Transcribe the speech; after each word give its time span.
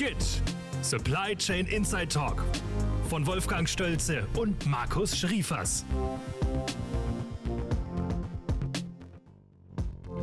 GIT 0.00 0.40
Supply 0.80 1.36
Chain 1.36 1.66
Inside 1.66 2.08
Talk 2.08 2.42
von 3.10 3.26
Wolfgang 3.26 3.68
Stölze 3.68 4.26
und 4.34 4.64
Markus 4.64 5.14
Schriefers. 5.14 5.84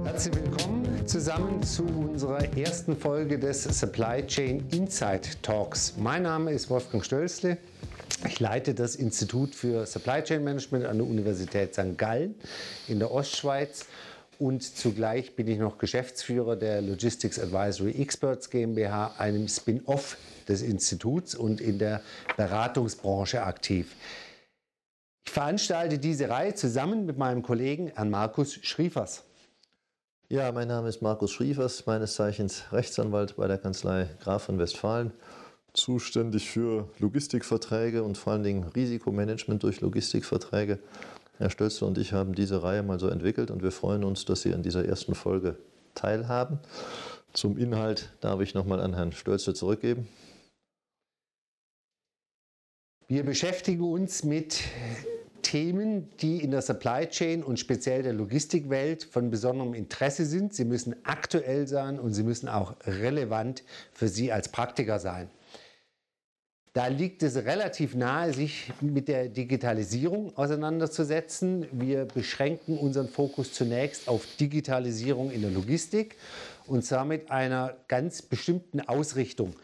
Herzlich 0.03 0.33
willkommen 0.33 1.05
zusammen 1.05 1.61
zu 1.61 1.83
unserer 1.83 2.57
ersten 2.57 2.97
Folge 2.97 3.37
des 3.37 3.65
Supply 3.65 4.25
Chain 4.25 4.65
Insight 4.71 5.43
Talks. 5.43 5.93
Mein 5.95 6.23
Name 6.23 6.53
ist 6.53 6.71
Wolfgang 6.71 7.05
Stölzle. 7.05 7.59
Ich 8.25 8.39
leite 8.39 8.73
das 8.73 8.95
Institut 8.95 9.53
für 9.53 9.85
Supply 9.85 10.23
Chain 10.23 10.43
Management 10.43 10.85
an 10.85 10.97
der 10.97 11.05
Universität 11.05 11.75
St. 11.75 11.95
Gallen 11.99 12.33
in 12.87 12.97
der 12.97 13.11
Ostschweiz 13.11 13.85
und 14.39 14.63
zugleich 14.63 15.35
bin 15.35 15.47
ich 15.47 15.57
noch 15.57 15.77
Geschäftsführer 15.77 16.55
der 16.55 16.81
Logistics 16.81 17.39
Advisory 17.39 17.91
Experts 17.91 18.49
GmbH, 18.49 19.15
einem 19.17 19.47
Spin-off 19.47 20.17
des 20.47 20.61
Instituts 20.61 21.35
und 21.35 21.61
in 21.61 21.79
der 21.79 22.01
Beratungsbranche 22.35 23.43
aktiv. 23.43 23.95
Ich 25.25 25.31
veranstalte 25.33 25.99
diese 25.99 26.29
Reihe 26.29 26.55
zusammen 26.55 27.05
mit 27.05 27.17
meinem 27.17 27.43
Kollegen 27.43 27.91
Herrn 27.95 28.09
Markus 28.09 28.53
Schriefers. 28.53 29.23
Ja, 30.29 30.51
mein 30.51 30.67
Name 30.67 30.89
ist 30.89 31.01
Markus 31.01 31.31
Schriefers, 31.31 31.85
meines 31.85 32.15
Zeichens 32.15 32.63
Rechtsanwalt 32.71 33.37
bei 33.37 33.47
der 33.47 33.57
Kanzlei 33.57 34.09
Graf 34.21 34.43
von 34.43 34.57
Westfalen, 34.59 35.13
zuständig 35.73 36.49
für 36.49 36.89
Logistikverträge 36.99 38.03
und 38.03 38.17
vor 38.17 38.33
allen 38.33 38.43
Dingen 38.43 38.63
Risikomanagement 38.63 39.63
durch 39.63 39.79
Logistikverträge. 39.81 40.79
Herr 41.37 41.49
Stölzle 41.49 41.87
und 41.87 41.97
ich 41.97 42.13
haben 42.13 42.33
diese 42.33 42.63
Reihe 42.63 42.83
mal 42.83 42.99
so 42.99 43.07
entwickelt 43.09 43.51
und 43.51 43.61
wir 43.61 43.71
freuen 43.71 44.03
uns, 44.03 44.25
dass 44.25 44.41
Sie 44.41 44.53
an 44.53 44.63
dieser 44.63 44.85
ersten 44.85 45.13
Folge 45.13 45.57
teilhaben. 45.93 46.59
Zum 47.33 47.57
Inhalt 47.57 48.11
darf 48.21 48.41
ich 48.41 48.55
nochmal 48.55 48.79
an 48.79 48.95
Herrn 48.95 49.11
Stölzle 49.11 49.53
zurückgeben. 49.53 50.07
Wir 53.07 53.23
beschäftigen 53.23 53.83
uns 53.83 54.23
mit 54.23 54.63
Themen, 55.43 56.09
die 56.17 56.43
in 56.43 56.51
der 56.51 56.61
Supply 56.61 57.07
Chain 57.07 57.43
und 57.43 57.57
speziell 57.57 58.03
der 58.03 58.13
Logistikwelt 58.13 59.05
von 59.05 59.29
besonderem 59.29 59.73
Interesse 59.75 60.25
sind. 60.25 60.53
Sie 60.53 60.65
müssen 60.65 60.95
aktuell 61.03 61.67
sein 61.67 61.99
und 61.99 62.13
sie 62.13 62.23
müssen 62.23 62.49
auch 62.49 62.75
relevant 62.85 63.63
für 63.93 64.09
Sie 64.09 64.33
als 64.33 64.49
Praktiker 64.49 64.99
sein. 64.99 65.29
Da 66.77 66.85
liegt 66.85 67.23
es 67.23 67.35
relativ 67.37 67.95
nahe, 67.95 68.31
sich 68.33 68.71
mit 68.81 69.07
der 69.07 69.29
Digitalisierung 69.29 70.37
auseinanderzusetzen. 70.37 71.65
Wir 71.71 72.05
beschränken 72.05 72.77
unseren 72.77 73.09
Fokus 73.09 73.51
zunächst 73.51 74.07
auf 74.07 74.27
Digitalisierung 74.39 75.31
in 75.31 75.41
der 75.41 75.49
Logistik 75.49 76.17
und 76.67 76.85
zwar 76.85 77.03
mit 77.03 77.31
einer 77.31 77.75
ganz 77.87 78.21
bestimmten 78.21 78.79
Ausrichtung. 78.79 79.55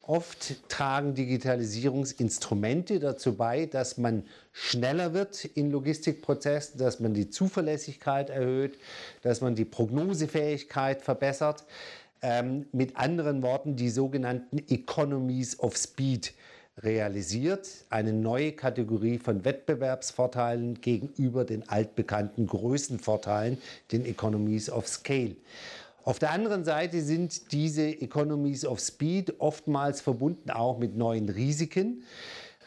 Oft 0.00 0.66
tragen 0.70 1.14
Digitalisierungsinstrumente 1.14 3.00
dazu 3.00 3.36
bei, 3.36 3.66
dass 3.66 3.98
man 3.98 4.24
schneller 4.52 5.12
wird 5.12 5.44
in 5.44 5.70
Logistikprozessen, 5.70 6.78
dass 6.78 7.00
man 7.00 7.12
die 7.12 7.28
Zuverlässigkeit 7.28 8.30
erhöht, 8.30 8.78
dass 9.20 9.42
man 9.42 9.54
die 9.54 9.66
Prognosefähigkeit 9.66 11.02
verbessert. 11.02 11.64
Ähm, 12.22 12.64
mit 12.72 12.96
anderen 12.96 13.42
Worten, 13.42 13.76
die 13.76 13.90
sogenannten 13.90 14.56
Economies 14.70 15.58
of 15.58 15.76
Speed 15.76 16.32
realisiert, 16.82 17.68
eine 17.90 18.12
neue 18.12 18.52
Kategorie 18.52 19.18
von 19.18 19.44
Wettbewerbsvorteilen 19.44 20.80
gegenüber 20.80 21.44
den 21.44 21.68
altbekannten 21.68 22.46
Größenvorteilen, 22.46 23.58
den 23.92 24.04
Economies 24.04 24.68
of 24.70 24.88
Scale. 24.88 25.36
Auf 26.04 26.18
der 26.18 26.32
anderen 26.32 26.64
Seite 26.64 27.00
sind 27.00 27.52
diese 27.52 27.86
Economies 27.86 28.64
of 28.64 28.80
Speed 28.80 29.38
oftmals 29.38 30.00
verbunden 30.00 30.50
auch 30.50 30.78
mit 30.78 30.96
neuen 30.96 31.28
Risiken. 31.28 32.02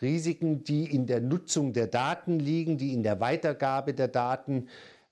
Risiken, 0.02 0.64
die 0.64 0.86
in 0.86 1.06
der 1.06 1.20
Nutzung 1.20 1.74
der 1.74 1.88
Daten 1.88 2.40
liegen, 2.40 2.78
die 2.78 2.94
in 2.94 3.04
der 3.04 3.20
Weitergabe 3.20 3.94
der 3.94 4.08
Daten 4.08 4.68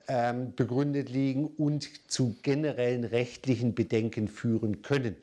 ähm, 0.07 0.53
begründet 0.55 1.09
liegen 1.09 1.47
und 1.47 1.89
zu 2.09 2.35
generellen 2.43 3.03
rechtlichen 3.03 3.75
Bedenken 3.75 4.29
führen 4.29 4.81
können. 4.81 5.17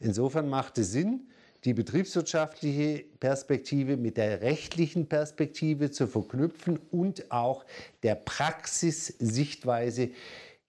Insofern 0.00 0.48
macht 0.48 0.78
es 0.78 0.92
Sinn, 0.92 1.28
die 1.64 1.74
betriebswirtschaftliche 1.74 3.04
Perspektive 3.20 3.96
mit 3.96 4.16
der 4.16 4.40
rechtlichen 4.40 5.06
Perspektive 5.06 5.90
zu 5.90 6.06
verknüpfen 6.06 6.80
und 6.90 7.30
auch 7.30 7.64
der 8.02 8.16
Praxissichtweise 8.16 10.10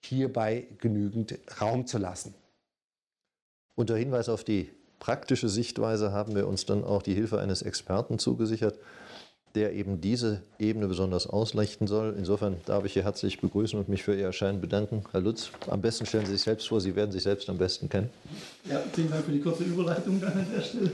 hierbei 0.00 0.66
genügend 0.78 1.38
Raum 1.60 1.86
zu 1.86 1.98
lassen. 1.98 2.34
Unter 3.74 3.96
Hinweis 3.96 4.28
auf 4.28 4.44
die 4.44 4.70
praktische 5.00 5.48
Sichtweise 5.48 6.12
haben 6.12 6.36
wir 6.36 6.46
uns 6.46 6.64
dann 6.64 6.84
auch 6.84 7.02
die 7.02 7.14
Hilfe 7.14 7.40
eines 7.40 7.62
Experten 7.62 8.18
zugesichert, 8.18 8.78
der 9.54 9.72
eben 9.72 10.00
diese 10.00 10.42
Ebene 10.58 10.88
besonders 10.88 11.28
ausleuchten 11.28 11.86
soll. 11.86 12.14
Insofern 12.18 12.56
darf 12.66 12.84
ich 12.84 12.94
hier 12.94 13.04
herzlich 13.04 13.40
begrüßen 13.40 13.78
und 13.78 13.88
mich 13.88 14.02
für 14.02 14.14
Ihr 14.14 14.24
Erscheinen 14.24 14.60
bedanken. 14.60 15.04
Herr 15.12 15.20
Lutz, 15.20 15.50
am 15.68 15.80
besten 15.80 16.06
stellen 16.06 16.26
Sie 16.26 16.32
sich 16.32 16.42
selbst 16.42 16.66
vor, 16.66 16.80
Sie 16.80 16.96
werden 16.96 17.12
sich 17.12 17.22
selbst 17.22 17.48
am 17.48 17.56
besten 17.56 17.88
kennen. 17.88 18.10
Ja, 18.68 18.82
vielen 18.92 19.10
Dank 19.10 19.24
für 19.24 19.30
die 19.30 19.40
kurze 19.40 19.62
Überleitung 19.62 20.22
an 20.24 20.46
der 20.54 20.60
Stelle. 20.60 20.90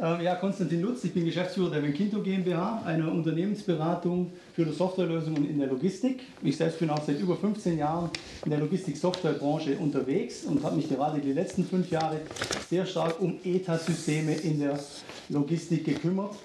Ähm, 0.00 0.20
ja, 0.20 0.36
Konstantin 0.36 0.82
Lutz, 0.82 1.02
ich 1.02 1.12
bin 1.12 1.24
Geschäftsführer 1.24 1.70
der 1.70 1.82
Venkinto 1.82 2.22
GmbH, 2.22 2.82
einer 2.84 3.10
Unternehmensberatung 3.10 4.32
für 4.54 4.70
Softwarelösungen 4.72 5.48
in 5.50 5.58
der 5.58 5.68
Logistik. 5.68 6.20
Ich 6.42 6.56
selbst 6.56 6.78
bin 6.78 6.90
auch 6.90 7.04
seit 7.04 7.18
über 7.18 7.36
15 7.36 7.76
Jahren 7.76 8.10
in 8.44 8.50
der 8.50 8.60
Logistik-Softwarebranche 8.60 9.76
unterwegs 9.78 10.44
und 10.44 10.62
habe 10.62 10.76
mich 10.76 10.88
gerade 10.88 11.20
die 11.20 11.32
letzten 11.32 11.64
fünf 11.64 11.90
Jahre 11.90 12.20
sehr 12.68 12.86
stark 12.86 13.20
um 13.20 13.40
ETA-Systeme 13.44 14.34
in 14.34 14.60
der 14.60 14.78
Logistik 15.28 15.84
gekümmert 15.84 16.36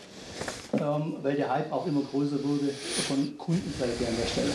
ähm, 0.79 1.15
weil 1.21 1.35
der 1.35 1.49
Hype 1.51 1.71
auch 1.71 1.87
immer 1.87 2.01
größer 2.01 2.43
wurde 2.43 2.69
von 2.69 3.37
Kundenseite 3.37 4.07
an 4.07 4.15
der 4.19 4.27
Stelle. 4.27 4.51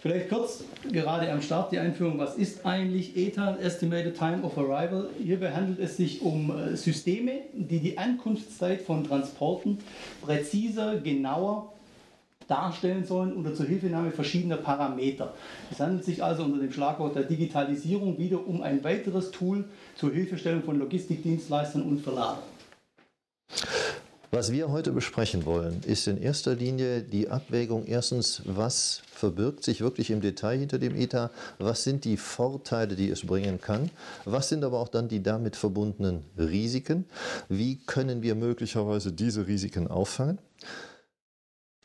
Vielleicht 0.00 0.30
kurz, 0.30 0.64
gerade 0.90 1.30
am 1.30 1.42
Start 1.42 1.72
die 1.72 1.78
Einführung, 1.78 2.18
was 2.18 2.36
ist 2.36 2.64
eigentlich 2.64 3.18
ETA, 3.18 3.56
Estimated 3.56 4.16
Time 4.16 4.42
of 4.42 4.56
Arrival? 4.56 5.10
Hierbei 5.22 5.52
handelt 5.52 5.78
es 5.78 5.98
sich 5.98 6.22
um 6.22 6.50
äh, 6.50 6.74
Systeme, 6.74 7.42
die 7.52 7.80
die 7.80 7.98
Ankunftszeit 7.98 8.80
von 8.80 9.04
Transporten 9.04 9.78
präziser, 10.22 10.96
genauer 10.96 11.74
darstellen 12.50 13.04
sollen 13.04 13.34
unter 13.34 13.54
Zuhilfenahme 13.54 14.10
verschiedener 14.10 14.56
Parameter. 14.56 15.34
Es 15.70 15.78
handelt 15.78 16.04
sich 16.04 16.24
also 16.24 16.44
unter 16.44 16.58
dem 16.58 16.72
Schlagwort 16.72 17.14
der 17.14 17.22
Digitalisierung 17.22 18.18
wieder 18.18 18.44
um 18.46 18.62
ein 18.62 18.82
weiteres 18.82 19.30
Tool 19.30 19.64
zur 19.96 20.12
Hilfestellung 20.12 20.62
von 20.62 20.78
Logistikdienstleistern 20.78 21.82
und 21.82 22.00
Verladern. 22.00 22.42
Was 24.32 24.52
wir 24.52 24.70
heute 24.70 24.92
besprechen 24.92 25.44
wollen, 25.44 25.82
ist 25.84 26.06
in 26.06 26.16
erster 26.16 26.54
Linie 26.54 27.02
die 27.02 27.28
Abwägung 27.28 27.86
erstens, 27.86 28.42
was 28.44 29.02
verbirgt 29.12 29.64
sich 29.64 29.80
wirklich 29.80 30.08
im 30.10 30.20
Detail 30.20 30.56
hinter 30.56 30.78
dem 30.78 30.94
ETA, 30.94 31.32
was 31.58 31.82
sind 31.82 32.04
die 32.04 32.16
Vorteile, 32.16 32.94
die 32.94 33.10
es 33.10 33.26
bringen 33.26 33.60
kann, 33.60 33.90
was 34.24 34.48
sind 34.48 34.62
aber 34.62 34.78
auch 34.78 34.86
dann 34.86 35.08
die 35.08 35.20
damit 35.20 35.56
verbundenen 35.56 36.22
Risiken, 36.38 37.06
wie 37.48 37.78
können 37.86 38.22
wir 38.22 38.36
möglicherweise 38.36 39.10
diese 39.10 39.48
Risiken 39.48 39.88
auffangen. 39.88 40.38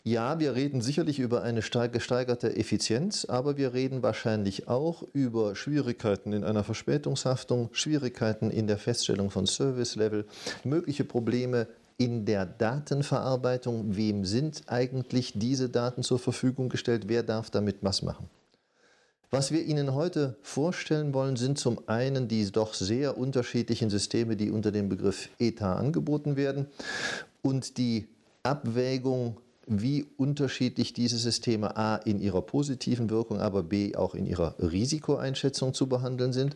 Ja, 0.04 0.38
wir 0.38 0.54
reden 0.54 0.82
sicherlich 0.82 1.18
über 1.18 1.42
eine 1.42 1.62
gesteigerte 1.62 2.56
Effizienz, 2.56 3.26
aber 3.26 3.58
wir 3.58 3.74
reden 3.74 4.04
wahrscheinlich 4.04 4.68
auch 4.68 5.02
über 5.14 5.56
Schwierigkeiten 5.56 6.32
in 6.32 6.44
einer 6.44 6.64
Verspätungshaftung, 6.64 7.70
Schwierigkeiten 7.72 8.52
in 8.52 8.68
der 8.68 8.78
Feststellung 8.78 9.32
von 9.32 9.48
Service-Level, 9.48 10.26
mögliche 10.64 11.06
Probleme 11.06 11.66
in 11.98 12.26
der 12.26 12.46
Datenverarbeitung, 12.46 13.96
wem 13.96 14.26
sind 14.26 14.64
eigentlich 14.68 15.34
diese 15.36 15.70
Daten 15.70 16.04
zur 16.04 16.20
Verfügung 16.20 16.70
gestellt, 16.70 17.08
wer 17.08 17.24
darf 17.24 17.50
damit 17.50 17.78
was 17.82 18.02
machen. 18.02 18.30
Was 19.32 19.52
wir 19.52 19.64
Ihnen 19.64 19.94
heute 19.94 20.38
vorstellen 20.42 21.14
wollen, 21.14 21.36
sind 21.36 21.58
zum 21.58 21.88
einen 21.88 22.28
die 22.28 22.50
doch 22.52 22.74
sehr 22.74 23.18
unterschiedlichen 23.18 23.90
Systeme, 23.90 24.36
die 24.36 24.52
unter 24.52 24.72
dem 24.72 24.88
Begriff 24.88 25.30
ETA 25.40 25.76
angeboten 25.76 26.36
werden 26.36 26.68
und 27.42 27.78
die 27.78 28.08
Abwägung, 28.44 29.42
wie 29.68 30.06
unterschiedlich 30.18 30.94
diese 30.94 31.18
Systeme 31.18 31.76
a 31.76 31.96
in 31.96 32.22
ihrer 32.22 32.44
positiven 32.44 33.10
Wirkung, 33.10 33.40
aber 33.40 33.64
b 33.64 33.96
auch 33.96 34.14
in 34.14 34.28
ihrer 34.28 34.56
Risikoeinschätzung 34.60 35.74
zu 35.74 35.88
behandeln 35.88 36.34
sind. 36.34 36.56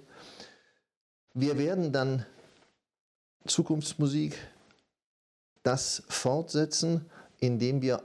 Wir 1.34 1.58
werden 1.58 1.92
dann 1.92 2.26
Zukunftsmusik 3.46 4.38
das 5.70 6.02
fortsetzen, 6.10 7.06
indem 7.40 7.84
wir 7.84 8.02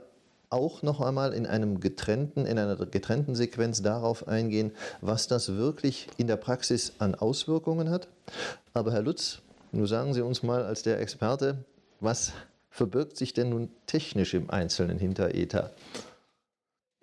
auch 0.51 0.83
noch 0.83 1.01
einmal 1.01 1.33
in, 1.33 1.47
einem 1.47 1.79
getrennten, 1.79 2.45
in 2.45 2.59
einer 2.59 2.75
getrennten 2.75 3.33
Sequenz 3.33 3.81
darauf 3.81 4.27
eingehen, 4.27 4.71
was 5.01 5.27
das 5.27 5.55
wirklich 5.55 6.07
in 6.17 6.27
der 6.27 6.37
Praxis 6.37 6.93
an 6.99 7.15
Auswirkungen 7.15 7.89
hat. 7.89 8.07
Aber 8.75 8.91
Herr 8.93 9.01
Lutz, 9.01 9.41
nun 9.71 9.87
sagen 9.87 10.13
Sie 10.13 10.21
uns 10.21 10.43
mal 10.43 10.63
als 10.63 10.83
der 10.83 11.01
Experte, 11.01 11.65
was 11.99 12.33
verbirgt 12.69 13.17
sich 13.17 13.33
denn 13.33 13.49
nun 13.49 13.71
technisch 13.87 14.35
im 14.35 14.51
Einzelnen 14.51 14.99
hinter 14.99 15.33
ETA? 15.33 15.71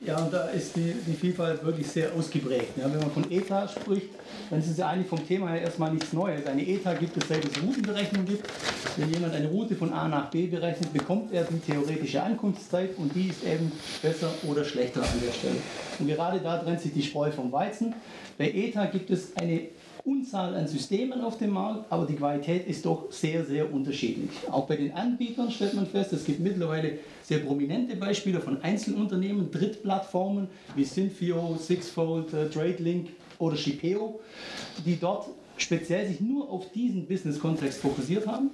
Ja, 0.05 0.19
und 0.19 0.33
da 0.33 0.47
ist 0.49 0.75
die, 0.75 0.95
die 1.07 1.15
Vielfalt 1.15 1.65
wirklich 1.65 1.87
sehr 1.87 2.13
ausgeprägt. 2.13 2.77
Ja, 2.77 2.93
wenn 2.93 2.99
man 2.99 3.11
von 3.13 3.31
ETA 3.31 3.69
spricht, 3.69 4.09
dann 4.51 4.59
ist 4.59 4.69
es 4.69 4.77
ja 4.77 4.89
eigentlich 4.89 5.07
vom 5.07 5.25
Thema 5.25 5.51
her 5.51 5.63
erstmal 5.63 5.93
nichts 5.93 6.13
Neues. 6.13 6.45
Eine 6.45 6.67
ETA 6.67 6.95
gibt 6.95 7.17
es, 7.17 7.29
seit 7.29 7.45
es 7.45 7.63
Routenberechnung 7.63 8.25
gibt. 8.25 8.49
Wenn 8.97 9.13
jemand 9.13 9.33
eine 9.33 9.47
Route 9.47 9.77
von 9.77 9.93
A 9.93 10.09
nach 10.09 10.29
B 10.29 10.49
berechnet, 10.49 10.93
bekommt 10.93 11.33
er 11.33 11.45
die 11.45 11.61
theoretische 11.61 12.21
Ankunftszeit 12.21 12.99
und 12.99 13.15
die 13.15 13.29
ist 13.29 13.45
eben 13.45 13.71
besser 14.03 14.29
oder 14.49 14.65
schlechter 14.65 15.03
an 15.03 15.23
der 15.25 15.33
Stelle. 15.33 15.59
Und 16.01 16.09
gerade 16.09 16.41
da 16.41 16.59
trennt 16.59 16.81
sich 16.81 16.93
die 16.93 17.03
Spreu 17.03 17.31
vom 17.31 17.53
Weizen. 17.53 17.95
Bei 18.39 18.51
ETA 18.51 18.87
gibt 18.87 19.09
es 19.11 19.37
eine 19.37 19.69
Unzahl 20.05 20.55
an 20.57 20.67
Systemen 20.67 21.21
auf 21.21 21.39
dem 21.39 21.51
Markt, 21.51 21.91
aber 21.91 22.07
die 22.07 22.17
Qualität 22.17 22.67
ist 22.67 22.85
doch 22.85 23.13
sehr, 23.13 23.45
sehr 23.45 23.73
unterschiedlich. 23.73 24.31
Auch 24.51 24.67
bei 24.67 24.77
den 24.77 24.93
Anbietern 24.93 25.51
stellt 25.51 25.75
man 25.75 25.87
fest, 25.87 26.13
es 26.13 26.25
gibt 26.25 26.41
mittlerweile 26.41 26.99
sehr 27.23 27.39
prominente 27.39 27.95
Beispiele 27.95 28.41
von 28.41 28.61
Einzelunternehmen, 28.63 29.51
Drittplattformen 29.51 30.49
wie 30.75 30.85
Synfio, 30.85 31.57
Sixfold, 31.57 32.33
äh, 32.35 32.49
TradeLink 32.49 33.11
oder 33.39 33.57
Shipeo, 33.57 34.21
die 34.85 34.99
dort 34.99 35.29
speziell 35.57 36.09
sich 36.09 36.21
nur 36.21 36.51
auf 36.51 36.73
diesen 36.73 37.07
Business-Kontext 37.07 37.81
fokussiert 37.81 38.27
haben. 38.27 38.51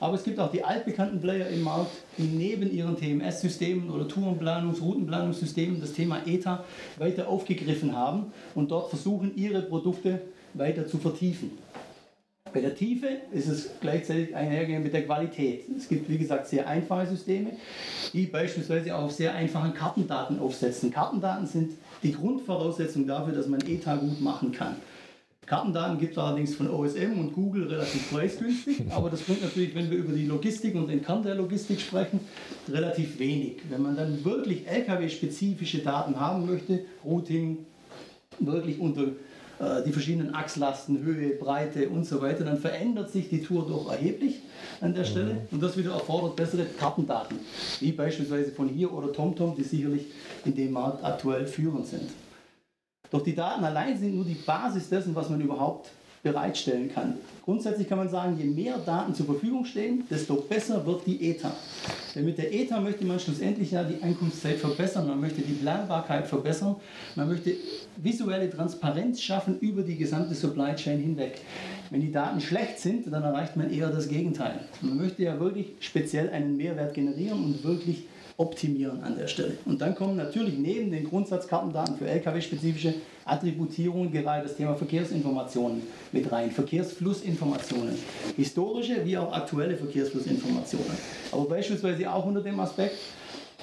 Aber 0.00 0.14
es 0.14 0.24
gibt 0.24 0.38
auch 0.38 0.50
die 0.50 0.64
altbekannten 0.64 1.20
Player 1.20 1.48
im 1.48 1.62
Markt, 1.62 1.92
die 2.16 2.22
neben 2.22 2.70
ihren 2.72 2.96
TMS-Systemen 2.96 3.90
oder 3.90 4.04
Tourenplanungs-, 4.06 4.80
Routenplanungssystemen 4.80 5.80
das 5.80 5.92
Thema 5.92 6.22
ETA 6.26 6.64
weiter 6.98 7.28
aufgegriffen 7.28 7.94
haben 7.94 8.32
und 8.54 8.70
dort 8.70 8.88
versuchen, 8.88 9.36
ihre 9.36 9.62
Produkte 9.62 10.22
weiter 10.54 10.86
zu 10.86 10.98
vertiefen. 10.98 11.52
Bei 12.52 12.60
der 12.60 12.74
Tiefe 12.74 13.06
ist 13.32 13.48
es 13.48 13.70
gleichzeitig 13.80 14.34
einhergehend 14.34 14.82
mit 14.82 14.92
der 14.92 15.04
Qualität. 15.04 15.64
Es 15.76 15.88
gibt, 15.88 16.08
wie 16.08 16.18
gesagt, 16.18 16.48
sehr 16.48 16.66
einfache 16.66 17.06
Systeme, 17.06 17.52
die 18.12 18.26
beispielsweise 18.26 18.96
auf 18.96 19.12
sehr 19.12 19.34
einfachen 19.34 19.72
Kartendaten 19.72 20.40
aufsetzen. 20.40 20.90
Kartendaten 20.90 21.46
sind 21.46 21.72
die 22.02 22.12
Grundvoraussetzung 22.12 23.06
dafür, 23.06 23.34
dass 23.34 23.46
man 23.46 23.60
ETA 23.60 23.96
gut 23.96 24.20
machen 24.20 24.50
kann. 24.50 24.76
Kartendaten 25.46 25.98
gibt 25.98 26.12
es 26.12 26.18
allerdings 26.18 26.54
von 26.54 26.70
OSM 26.70 27.18
und 27.18 27.32
Google 27.32 27.66
relativ 27.66 28.10
preisgünstig, 28.10 28.82
aber 28.90 29.10
das 29.10 29.22
bringt 29.22 29.42
natürlich, 29.42 29.74
wenn 29.74 29.90
wir 29.90 29.98
über 29.98 30.12
die 30.12 30.26
Logistik 30.26 30.74
und 30.74 30.88
den 30.88 31.02
Kern 31.02 31.22
der 31.22 31.34
Logistik 31.34 31.80
sprechen, 31.80 32.20
relativ 32.68 33.18
wenig. 33.18 33.56
Wenn 33.68 33.82
man 33.82 33.96
dann 33.96 34.24
wirklich 34.24 34.66
LKW-spezifische 34.66 35.78
Daten 35.78 36.18
haben 36.18 36.46
möchte, 36.46 36.84
Routing, 37.04 37.58
wirklich 38.38 38.78
unter 38.78 39.08
die 39.86 39.92
verschiedenen 39.92 40.34
Achslasten, 40.34 41.02
Höhe, 41.02 41.30
Breite 41.30 41.90
und 41.90 42.06
so 42.06 42.22
weiter, 42.22 42.44
dann 42.44 42.58
verändert 42.58 43.10
sich 43.10 43.28
die 43.28 43.42
Tour 43.42 43.66
doch 43.68 43.90
erheblich 43.90 44.40
an 44.80 44.94
der 44.94 45.04
Stelle 45.04 45.34
mhm. 45.34 45.40
und 45.50 45.62
das 45.62 45.76
wieder 45.76 45.92
erfordert 45.92 46.36
bessere 46.36 46.64
Kartendaten, 46.64 47.38
wie 47.80 47.92
beispielsweise 47.92 48.52
von 48.52 48.68
hier 48.68 48.92
oder 48.92 49.12
TomTom, 49.12 49.54
die 49.56 49.62
sicherlich 49.62 50.06
in 50.46 50.54
dem 50.54 50.72
Markt 50.72 51.04
aktuell 51.04 51.46
führend 51.46 51.86
sind. 51.86 52.10
Doch 53.10 53.22
die 53.22 53.34
Daten 53.34 53.64
allein 53.64 53.98
sind 53.98 54.14
nur 54.14 54.24
die 54.24 54.34
Basis 54.34 54.88
dessen, 54.88 55.14
was 55.14 55.28
man 55.28 55.40
überhaupt 55.40 55.90
bereitstellen 56.22 56.92
kann. 56.92 57.14
Grundsätzlich 57.44 57.88
kann 57.88 57.98
man 57.98 58.08
sagen, 58.08 58.36
je 58.38 58.44
mehr 58.44 58.78
Daten 58.78 59.14
zur 59.14 59.26
Verfügung 59.26 59.64
stehen, 59.64 60.04
desto 60.10 60.34
besser 60.34 60.84
wird 60.84 61.06
die 61.06 61.30
ETA. 61.30 61.52
Denn 62.14 62.24
mit 62.24 62.38
der 62.38 62.52
ETA 62.52 62.80
möchte 62.80 63.04
man 63.04 63.18
schlussendlich 63.18 63.70
ja 63.70 63.84
die 63.84 64.02
Ankunftszeit 64.02 64.58
verbessern, 64.58 65.06
man 65.06 65.20
möchte 65.20 65.40
die 65.40 65.54
Planbarkeit 65.54 66.26
verbessern, 66.26 66.76
man 67.16 67.28
möchte 67.28 67.54
visuelle 67.96 68.50
Transparenz 68.50 69.20
schaffen 69.22 69.58
über 69.60 69.82
die 69.82 69.96
gesamte 69.96 70.34
Supply 70.34 70.74
Chain 70.74 71.00
hinweg. 71.00 71.40
Wenn 71.90 72.00
die 72.00 72.12
Daten 72.12 72.40
schlecht 72.40 72.78
sind, 72.78 73.12
dann 73.12 73.24
erreicht 73.24 73.56
man 73.56 73.70
eher 73.70 73.88
das 73.88 74.08
Gegenteil. 74.08 74.60
Man 74.80 74.96
möchte 74.96 75.24
ja 75.24 75.40
wirklich 75.40 75.72
speziell 75.80 76.30
einen 76.30 76.56
Mehrwert 76.56 76.94
generieren 76.94 77.44
und 77.44 77.64
wirklich 77.64 78.04
optimieren 78.36 79.02
an 79.02 79.16
der 79.16 79.26
Stelle. 79.26 79.58
Und 79.66 79.80
dann 79.80 79.94
kommen 79.96 80.16
natürlich 80.16 80.56
neben 80.56 80.90
den 80.92 81.04
Grundsatzkartendaten 81.04 81.96
für 81.96 82.08
Lkw-spezifische 82.08 82.94
Attributierungen 83.24 84.10
gerade 84.10 84.44
das 84.44 84.56
Thema 84.56 84.74
Verkehrsinformationen 84.76 85.82
mit 86.12 86.30
rein, 86.32 86.50
Verkehrsflussinformationen, 86.50 87.96
historische 88.36 89.04
wie 89.04 89.18
auch 89.18 89.32
aktuelle 89.32 89.76
Verkehrsflussinformationen. 89.76 90.92
Aber 91.32 91.44
beispielsweise 91.46 92.10
auch 92.10 92.24
unter 92.24 92.40
dem 92.40 92.58
Aspekt, 92.60 92.96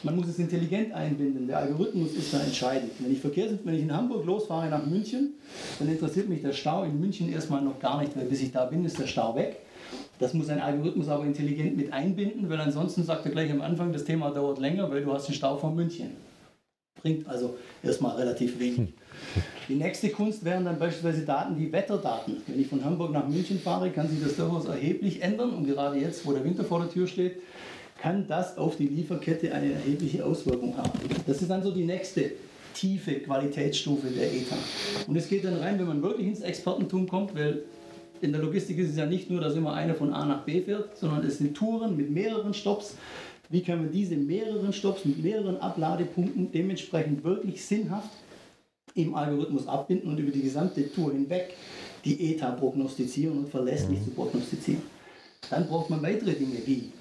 man 0.04 0.16
muss 0.16 0.28
es 0.28 0.40
intelligent 0.40 0.94
einbinden. 0.94 1.48
Der 1.48 1.60
Algorithmus 1.60 2.14
ist 2.14 2.34
da 2.34 2.40
entscheidend. 2.40 2.92
Wenn 3.00 3.12
ich, 3.12 3.20
Verkehrs 3.20 3.54
wenn 3.64 3.76
ich 3.76 3.82
in 3.82 3.96
Hamburg 3.96 4.26
losfahre 4.26 4.70
nach 4.70 4.86
München, 4.86 5.34
dann 5.80 5.90
interessiert 5.90 6.30
mich 6.30 6.42
der 6.42 6.54
Stau 6.54 6.84
in 6.84 7.00
München 7.00 7.32
erstmal 7.32 7.62
noch 7.62 7.80
gar 7.80 8.00
nicht, 8.02 8.16
weil 8.16 8.26
bis 8.26 8.42
ich 8.42 8.52
da 8.52 8.66
bin, 8.66 8.86
ist 8.86 9.00
der 9.00 9.08
Stau 9.08 9.36
weg. 9.36 9.58
Das 10.20 10.34
muss 10.34 10.50
ein 10.50 10.60
Algorithmus 10.60 11.08
aber 11.08 11.26
intelligent 11.26 11.78
mit 11.78 11.94
einbinden, 11.94 12.50
weil 12.50 12.60
ansonsten 12.60 13.04
sagt 13.04 13.26
er 13.26 13.32
gleich 13.32 13.52
am 13.52 13.62
Anfang, 13.62 13.94
das 13.94 14.04
Thema 14.04 14.32
dauert 14.32 14.60
länger, 14.60 14.90
weil 14.90 15.04
du 15.04 15.14
hast 15.14 15.28
den 15.28 15.36
Stau 15.36 15.58
von 15.58 15.76
München. 15.76 16.12
Bringt 17.02 17.28
also 17.28 17.56
erstmal 17.84 18.16
relativ 18.16 18.60
wenig. 18.60 18.94
Die 19.70 19.76
nächste 19.76 20.10
Kunst 20.10 20.44
wären 20.44 20.66
dann 20.66 20.80
beispielsweise 20.80 21.26
Daten 21.26 21.58
wie 21.58 21.72
Wetterdaten. 21.72 22.38
Wenn 22.48 22.60
ich 22.60 22.68
von 22.68 22.84
Hamburg 22.84 23.12
nach 23.12 23.28
München 23.28 23.60
fahre, 23.60 23.92
kann 23.92 24.10
sich 24.10 24.22
das 24.22 24.36
durchaus 24.36 24.66
erheblich 24.66 25.22
ändern 25.22 25.52
und 25.52 25.68
gerade 25.68 26.00
jetzt, 26.00 26.26
wo 26.26 26.34
der 26.34 26.44
Winter 26.44 26.64
vor 26.64 26.80
der 26.80 26.90
Tür 26.90 27.08
steht, 27.08 27.40
kann 28.00 28.28
das 28.28 28.58
auf 28.58 28.78
die 28.78 28.88
Lieferkette 28.88 29.54
eine 29.54 29.74
erhebliche 29.74 30.26
Auswirkung 30.26 30.78
haben. 30.78 30.92
Das 31.26 31.42
ist 31.42 31.50
dann 31.50 31.64
so 31.64 31.72
die 31.72 31.86
nächste 31.86 32.32
tiefe 32.74 33.16
Qualitätsstufe 33.16 34.08
der 34.08 34.32
ETA. 34.32 34.56
Und 35.08 35.16
es 35.16 35.28
geht 35.28 35.44
dann 35.44 35.58
rein, 35.58 35.80
wenn 35.80 35.88
man 35.88 36.02
wirklich 36.02 36.28
ins 36.28 36.42
Expertentum 36.42 37.08
kommt, 37.08 37.36
weil 37.36 37.64
in 38.22 38.32
der 38.32 38.42
Logistik 38.42 38.78
ist 38.78 38.92
es 38.92 38.98
ja 38.98 39.06
nicht 39.06 39.30
nur, 39.30 39.42
dass 39.42 39.56
immer 39.56 39.74
einer 39.74 39.96
von 39.96 40.14
A 40.14 40.26
nach 40.26 40.44
B 40.44 40.62
fährt, 40.62 40.98
sondern 40.98 41.26
es 41.26 41.38
sind 41.40 41.56
Touren 41.56 41.96
mit 41.96 42.10
mehreren 42.10 42.54
Stops. 42.54 42.96
Wie 43.50 43.62
können 43.62 43.84
wir 43.84 43.92
diese 43.92 44.16
mehreren 44.16 44.74
Stops 44.74 45.06
mit 45.06 45.24
mehreren 45.24 45.58
Abladepunkten 45.58 46.52
dementsprechend 46.52 47.24
wirklich 47.24 47.64
sinnhaft 47.64 48.10
im 48.96 49.16
Algorithmus 49.16 49.68
abbinden 49.68 50.10
und 50.10 50.20
über 50.20 50.32
die 50.32 50.42
gesamte 50.42 50.92
Tour 50.92 51.12
hinweg 51.12 51.54
die 52.04 52.34
ETA 52.34 52.52
prognostizieren 52.52 53.38
und 53.38 53.50
verlässlich 53.50 54.00
mhm. 54.00 54.06
zu 54.06 54.12
prognostizieren. 54.12 54.82
Dann 55.50 55.68
braucht 55.68 55.90
man 55.90 56.02
weitere 56.02 56.34
Dinge 56.34 56.58
wie 56.66 56.92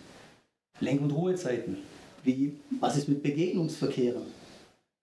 Lenk- 0.81 1.03
und 1.03 1.11
Ruhezeiten, 1.11 1.79
wie 2.25 2.57
was 2.81 2.97
ist 2.97 3.09
mit 3.09 3.23
Begegnungsverkehren, 3.23 4.23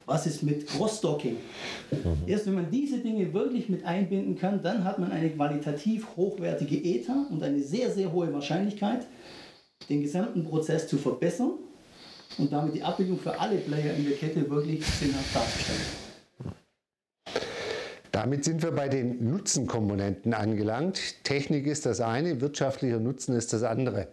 was 0.05 0.27
ist 0.27 0.43
mit 0.43 0.67
Cross-Docking? 0.67 1.37
Mhm. 1.91 1.97
Erst 2.27 2.45
wenn 2.47 2.55
man 2.55 2.69
diese 2.69 2.99
Dinge 2.99 3.33
wirklich 3.33 3.69
mit 3.69 3.85
einbinden 3.85 4.37
kann, 4.37 4.61
dann 4.61 4.83
hat 4.83 4.99
man 4.99 5.11
eine 5.11 5.29
qualitativ 5.29 6.07
hochwertige 6.15 6.75
ETA 6.75 7.27
und 7.29 7.41
eine 7.41 7.61
sehr, 7.61 7.89
sehr 7.91 8.11
hohe 8.11 8.31
Wahrscheinlichkeit, 8.33 9.07
den 9.89 10.01
gesamten 10.01 10.43
Prozess 10.43 10.87
zu 10.87 10.97
verbessern 10.97 11.53
und 12.37 12.51
damit 12.51 12.75
die 12.75 12.83
Abbildung 12.83 13.19
für 13.19 13.39
alle 13.39 13.57
Player 13.57 13.93
in 13.95 14.05
der 14.05 14.17
Kette 14.17 14.49
wirklich 14.49 14.85
sinnhaft 14.85 15.35
darzustellen. 15.35 16.03
Damit 18.11 18.45
sind 18.45 18.61
wir 18.61 18.71
bei 18.71 18.89
den 18.89 19.27
Nutzenkomponenten 19.31 20.35
angelangt. 20.35 21.23
Technik 21.23 21.65
ist 21.65 21.85
das 21.87 21.99
eine, 21.99 22.41
wirtschaftlicher 22.41 22.99
Nutzen 22.99 23.35
ist 23.35 23.53
das 23.53 23.63
andere. 23.63 24.07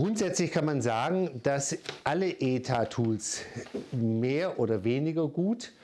Grundsätzlich 0.00 0.50
kann 0.50 0.64
man 0.64 0.80
sagen, 0.80 1.42
dass 1.42 1.76
alle 2.04 2.30
ETA-Tools 2.40 3.42
mehr 3.92 4.58
oder 4.58 4.82
weniger 4.82 5.28
gut 5.28 5.74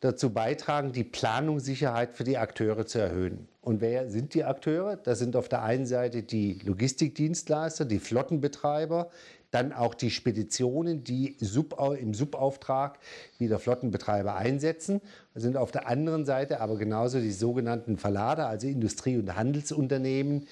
dazu 0.00 0.30
beitragen, 0.30 0.92
die 0.92 1.04
Planungssicherheit 1.04 2.16
für 2.16 2.24
die 2.24 2.38
Akteure 2.38 2.86
zu 2.86 3.00
erhöhen. 3.00 3.48
Und 3.60 3.82
wer 3.82 4.08
sind 4.08 4.32
die 4.32 4.44
Akteure? 4.44 4.96
Das 4.96 5.18
sind 5.18 5.36
auf 5.36 5.50
der 5.50 5.62
einen 5.62 5.84
Seite 5.84 6.22
die 6.22 6.54
Logistikdienstleister, 6.64 7.84
die 7.84 7.98
Flottenbetreiber, 7.98 9.10
dann 9.50 9.72
auch 9.72 9.94
die 9.94 10.10
Speditionen, 10.10 11.04
die 11.04 11.36
im 11.38 12.14
Subauftrag 12.14 12.98
wieder 13.38 13.58
Flottenbetreiber 13.58 14.36
einsetzen. 14.36 15.00
Das 15.34 15.42
sind 15.42 15.56
auf 15.56 15.70
der 15.70 15.86
anderen 15.86 16.24
Seite 16.24 16.60
aber 16.60 16.76
genauso 16.76 17.20
die 17.20 17.30
sogenannten 17.30 17.98
Verlader, 17.98 18.48
also 18.48 18.66
Industrie- 18.66 19.18
und 19.18 19.36
Handelsunternehmen, 19.36 20.46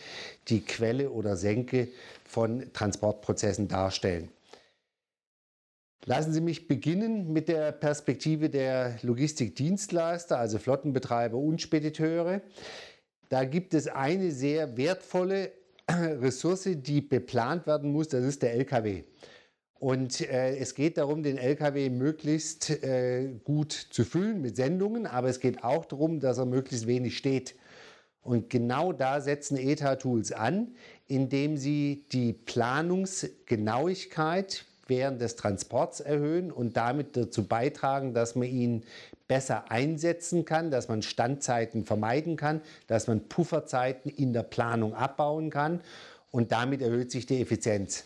die 0.48 0.60
Quelle 0.60 1.10
oder 1.10 1.36
Senke 1.36 1.88
von 2.34 2.72
Transportprozessen 2.72 3.68
darstellen. 3.68 4.28
Lassen 6.04 6.32
Sie 6.32 6.40
mich 6.40 6.66
beginnen 6.66 7.32
mit 7.32 7.48
der 7.48 7.70
Perspektive 7.70 8.50
der 8.50 8.98
Logistikdienstleister, 9.02 10.36
also 10.36 10.58
Flottenbetreiber 10.58 11.38
und 11.38 11.62
Spediteure. 11.62 12.42
Da 13.28 13.44
gibt 13.44 13.72
es 13.72 13.86
eine 13.86 14.32
sehr 14.32 14.76
wertvolle 14.76 15.52
Ressource, 15.88 16.70
die 16.74 17.00
beplant 17.00 17.68
werden 17.68 17.92
muss, 17.92 18.08
das 18.08 18.24
ist 18.24 18.42
der 18.42 18.54
LKW. 18.54 19.04
Und 19.78 20.20
äh, 20.20 20.56
es 20.56 20.74
geht 20.74 20.98
darum, 20.98 21.22
den 21.22 21.38
LKW 21.38 21.88
möglichst 21.88 22.70
äh, 22.82 23.28
gut 23.44 23.72
zu 23.72 24.04
füllen 24.04 24.40
mit 24.40 24.56
Sendungen, 24.56 25.06
aber 25.06 25.28
es 25.28 25.38
geht 25.38 25.62
auch 25.62 25.84
darum, 25.84 26.18
dass 26.18 26.38
er 26.38 26.46
möglichst 26.46 26.88
wenig 26.88 27.16
steht. 27.16 27.54
Und 28.24 28.48
genau 28.48 28.94
da 28.94 29.20
setzen 29.20 29.58
ETA-Tools 29.58 30.32
an, 30.32 30.74
indem 31.06 31.56
sie 31.56 32.04
die 32.12 32.32
Planungsgenauigkeit 32.32 34.64
während 34.86 35.20
des 35.20 35.36
Transports 35.36 36.00
erhöhen 36.00 36.52
und 36.52 36.76
damit 36.76 37.16
dazu 37.16 37.46
beitragen, 37.46 38.14
dass 38.14 38.34
man 38.34 38.48
ihn 38.48 38.84
besser 39.28 39.70
einsetzen 39.70 40.44
kann, 40.44 40.70
dass 40.70 40.88
man 40.88 41.02
Standzeiten 41.02 41.84
vermeiden 41.84 42.36
kann, 42.36 42.60
dass 42.86 43.06
man 43.06 43.28
Pufferzeiten 43.28 44.10
in 44.10 44.32
der 44.32 44.42
Planung 44.42 44.94
abbauen 44.94 45.50
kann 45.50 45.80
und 46.30 46.52
damit 46.52 46.82
erhöht 46.82 47.10
sich 47.10 47.26
die 47.26 47.40
Effizienz. 47.40 48.04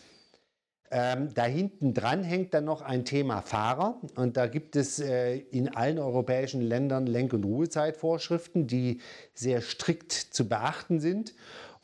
Ähm, 0.91 1.33
da 1.35 1.45
hinten 1.45 1.93
dran 1.93 2.23
hängt 2.23 2.53
dann 2.55 2.65
noch 2.65 2.81
ein 2.81 3.05
Thema 3.05 3.41
Fahrer 3.41 3.99
und 4.15 4.37
da 4.37 4.47
gibt 4.47 4.75
es 4.75 4.99
äh, 4.99 5.37
in 5.37 5.75
allen 5.75 5.99
europäischen 5.99 6.61
Ländern 6.61 7.05
Lenk- 7.05 7.33
und 7.33 7.43
Ruhezeitvorschriften, 7.43 8.65
die 8.65 8.99
sehr 9.35 9.61
strikt 9.61 10.11
zu 10.11 10.49
beachten 10.49 10.99
sind. 10.99 11.35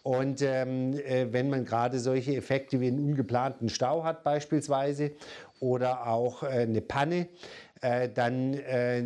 Und 0.06 0.44
ähm, 0.44 0.94
äh, 0.94 1.34
wenn 1.34 1.50
man 1.50 1.66
gerade 1.66 1.98
solche 2.00 2.36
Effekte 2.36 2.80
wie 2.80 2.90
einen 2.90 3.00
ungeplanten 3.00 3.70
Stau 3.70 4.04
hat 4.04 4.24
beispielsweise 4.24 5.14
oder 5.60 6.06
auch 6.06 6.44
äh, 6.44 6.60
eine 6.60 6.82
Panne, 6.82 7.28
äh, 7.82 8.08
dann 8.14 8.54
äh, 8.54 9.04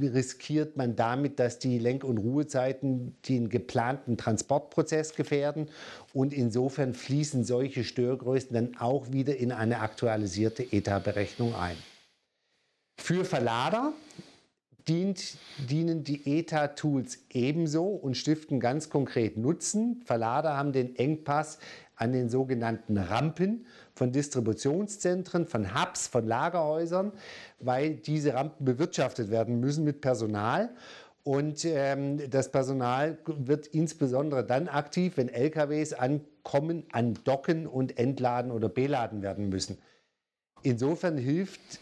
riskiert 0.00 0.76
man 0.76 0.94
damit, 0.94 1.40
dass 1.40 1.58
die 1.58 1.80
Lenk- 1.80 2.04
und 2.04 2.18
Ruhezeiten 2.18 3.16
den 3.28 3.48
geplanten 3.48 4.16
Transportprozess 4.16 5.16
gefährden. 5.16 5.68
Und 6.14 6.32
insofern 6.32 6.94
fließen 6.94 7.42
solche 7.42 7.82
Störgrößen 7.82 8.52
dann 8.52 8.76
auch 8.78 9.10
wieder 9.10 9.36
in 9.36 9.50
eine 9.50 9.80
aktualisierte 9.80 10.62
ETA-Berechnung 10.62 11.56
ein. 11.56 11.76
Für 13.00 13.24
Verlader 13.24 13.92
dient, 14.88 15.36
dienen 15.68 16.02
die 16.04 16.38
ETA-Tools 16.38 17.26
ebenso 17.30 17.84
und 17.86 18.16
stiften 18.16 18.60
ganz 18.60 18.88
konkret 18.90 19.36
Nutzen. 19.36 20.02
Verlader 20.04 20.56
haben 20.56 20.72
den 20.72 20.96
Engpass 20.96 21.58
an 21.96 22.12
den 22.12 22.28
sogenannten 22.28 22.96
Rampen 22.96 23.66
von 23.94 24.12
Distributionszentren, 24.12 25.46
von 25.46 25.74
Hubs, 25.74 26.06
von 26.06 26.26
Lagerhäusern, 26.26 27.12
weil 27.58 27.96
diese 27.96 28.34
Rampen 28.34 28.64
bewirtschaftet 28.64 29.30
werden 29.30 29.60
müssen 29.60 29.84
mit 29.84 30.00
Personal. 30.00 30.70
Und 31.24 31.64
ähm, 31.64 32.30
das 32.30 32.50
Personal 32.50 33.18
wird 33.26 33.66
insbesondere 33.66 34.46
dann 34.46 34.68
aktiv, 34.68 35.16
wenn 35.16 35.28
LKWs 35.28 35.92
ankommen, 35.92 36.84
andocken 36.92 37.66
und 37.66 37.98
entladen 37.98 38.50
oder 38.50 38.68
beladen 38.68 39.20
werden 39.20 39.48
müssen. 39.48 39.78
Insofern 40.62 41.18
hilft, 41.18 41.80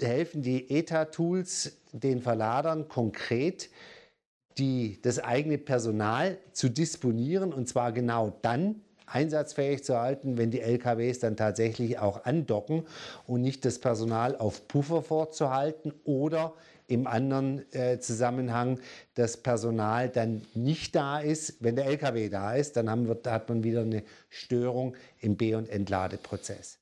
helfen 0.00 0.42
die 0.42 0.70
ETA-Tools 0.70 1.78
den 1.92 2.20
Verladern 2.20 2.88
konkret, 2.88 3.70
die, 4.58 5.00
das 5.02 5.18
eigene 5.18 5.58
Personal 5.58 6.38
zu 6.52 6.68
disponieren 6.68 7.52
und 7.52 7.68
zwar 7.68 7.92
genau 7.92 8.38
dann, 8.42 8.82
einsatzfähig 9.06 9.84
zu 9.84 9.98
halten, 9.98 10.36
wenn 10.36 10.50
die 10.50 10.60
LKWs 10.60 11.20
dann 11.20 11.36
tatsächlich 11.36 11.98
auch 11.98 12.24
andocken 12.24 12.86
und 13.26 13.40
nicht 13.40 13.64
das 13.64 13.78
Personal 13.78 14.36
auf 14.36 14.66
Puffer 14.68 15.02
vorzuhalten 15.02 15.92
oder 16.04 16.54
im 16.88 17.06
anderen 17.06 17.64
äh, 17.72 17.98
Zusammenhang 17.98 18.80
das 19.14 19.36
Personal 19.36 20.08
dann 20.08 20.42
nicht 20.54 20.94
da 20.94 21.18
ist, 21.18 21.62
wenn 21.62 21.76
der 21.76 21.86
LKW 21.86 22.28
da 22.28 22.54
ist, 22.54 22.76
dann 22.76 22.90
haben 22.90 23.08
wir, 23.08 23.14
da 23.16 23.32
hat 23.32 23.48
man 23.48 23.64
wieder 23.64 23.82
eine 23.82 24.02
Störung 24.28 24.96
im 25.20 25.36
B- 25.36 25.54
und 25.54 25.68
Entladeprozess. 25.68 26.78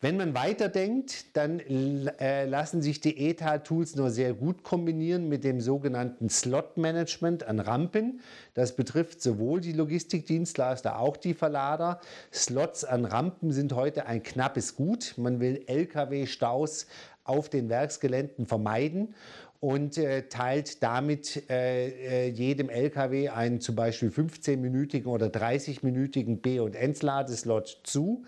Wenn 0.00 0.16
man 0.16 0.32
weiterdenkt, 0.32 1.36
dann 1.36 1.58
äh, 1.58 2.44
lassen 2.44 2.82
sich 2.82 3.00
die 3.00 3.30
ETA-Tools 3.30 3.96
nur 3.96 4.10
sehr 4.10 4.32
gut 4.32 4.62
kombinieren 4.62 5.28
mit 5.28 5.42
dem 5.42 5.60
sogenannten 5.60 6.28
Slot-Management 6.28 7.42
an 7.42 7.58
Rampen. 7.58 8.20
Das 8.54 8.76
betrifft 8.76 9.20
sowohl 9.20 9.60
die 9.60 9.72
Logistikdienstleister, 9.72 11.00
auch 11.00 11.16
die 11.16 11.34
Verlader. 11.34 12.00
Slots 12.32 12.84
an 12.84 13.06
Rampen 13.06 13.50
sind 13.50 13.72
heute 13.72 14.06
ein 14.06 14.22
knappes 14.22 14.76
Gut. 14.76 15.14
Man 15.16 15.40
will 15.40 15.64
Lkw-Staus 15.66 16.86
auf 17.24 17.48
den 17.48 17.68
Werksgeländen 17.68 18.46
vermeiden 18.46 19.16
und 19.58 19.98
äh, 19.98 20.28
teilt 20.28 20.80
damit 20.84 21.50
äh, 21.50 22.26
äh 22.26 22.28
jedem 22.28 22.68
LKW 22.70 23.30
einen 23.30 23.60
zum 23.60 23.74
Beispiel 23.74 24.10
15-minütigen 24.10 25.06
oder 25.06 25.26
30-minütigen 25.26 26.40
B- 26.40 26.60
und 26.60 26.76
Entladeslot 26.76 27.80
zu 27.82 28.24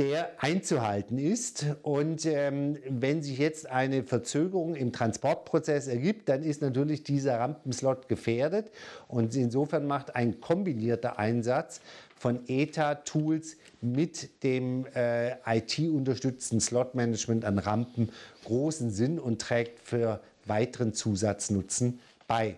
der 0.00 0.30
einzuhalten 0.38 1.18
ist. 1.18 1.66
Und 1.82 2.24
ähm, 2.24 2.78
wenn 2.88 3.22
sich 3.22 3.36
jetzt 3.36 3.70
eine 3.70 4.02
Verzögerung 4.02 4.74
im 4.74 4.92
Transportprozess 4.92 5.88
ergibt, 5.88 6.30
dann 6.30 6.42
ist 6.42 6.62
natürlich 6.62 7.02
dieser 7.02 7.38
Rampenslot 7.38 8.08
gefährdet. 8.08 8.70
Und 9.08 9.36
insofern 9.36 9.86
macht 9.86 10.16
ein 10.16 10.40
kombinierter 10.40 11.18
Einsatz 11.18 11.82
von 12.16 12.40
ETA-Tools 12.48 13.58
mit 13.82 14.42
dem 14.42 14.86
äh, 14.94 15.36
IT-unterstützten 15.46 16.60
Slot-Management 16.60 17.44
an 17.44 17.58
Rampen 17.58 18.10
großen 18.44 18.90
Sinn 18.90 19.18
und 19.18 19.42
trägt 19.42 19.80
für 19.80 20.20
weiteren 20.46 20.94
Zusatznutzen 20.94 22.00
bei. 22.26 22.56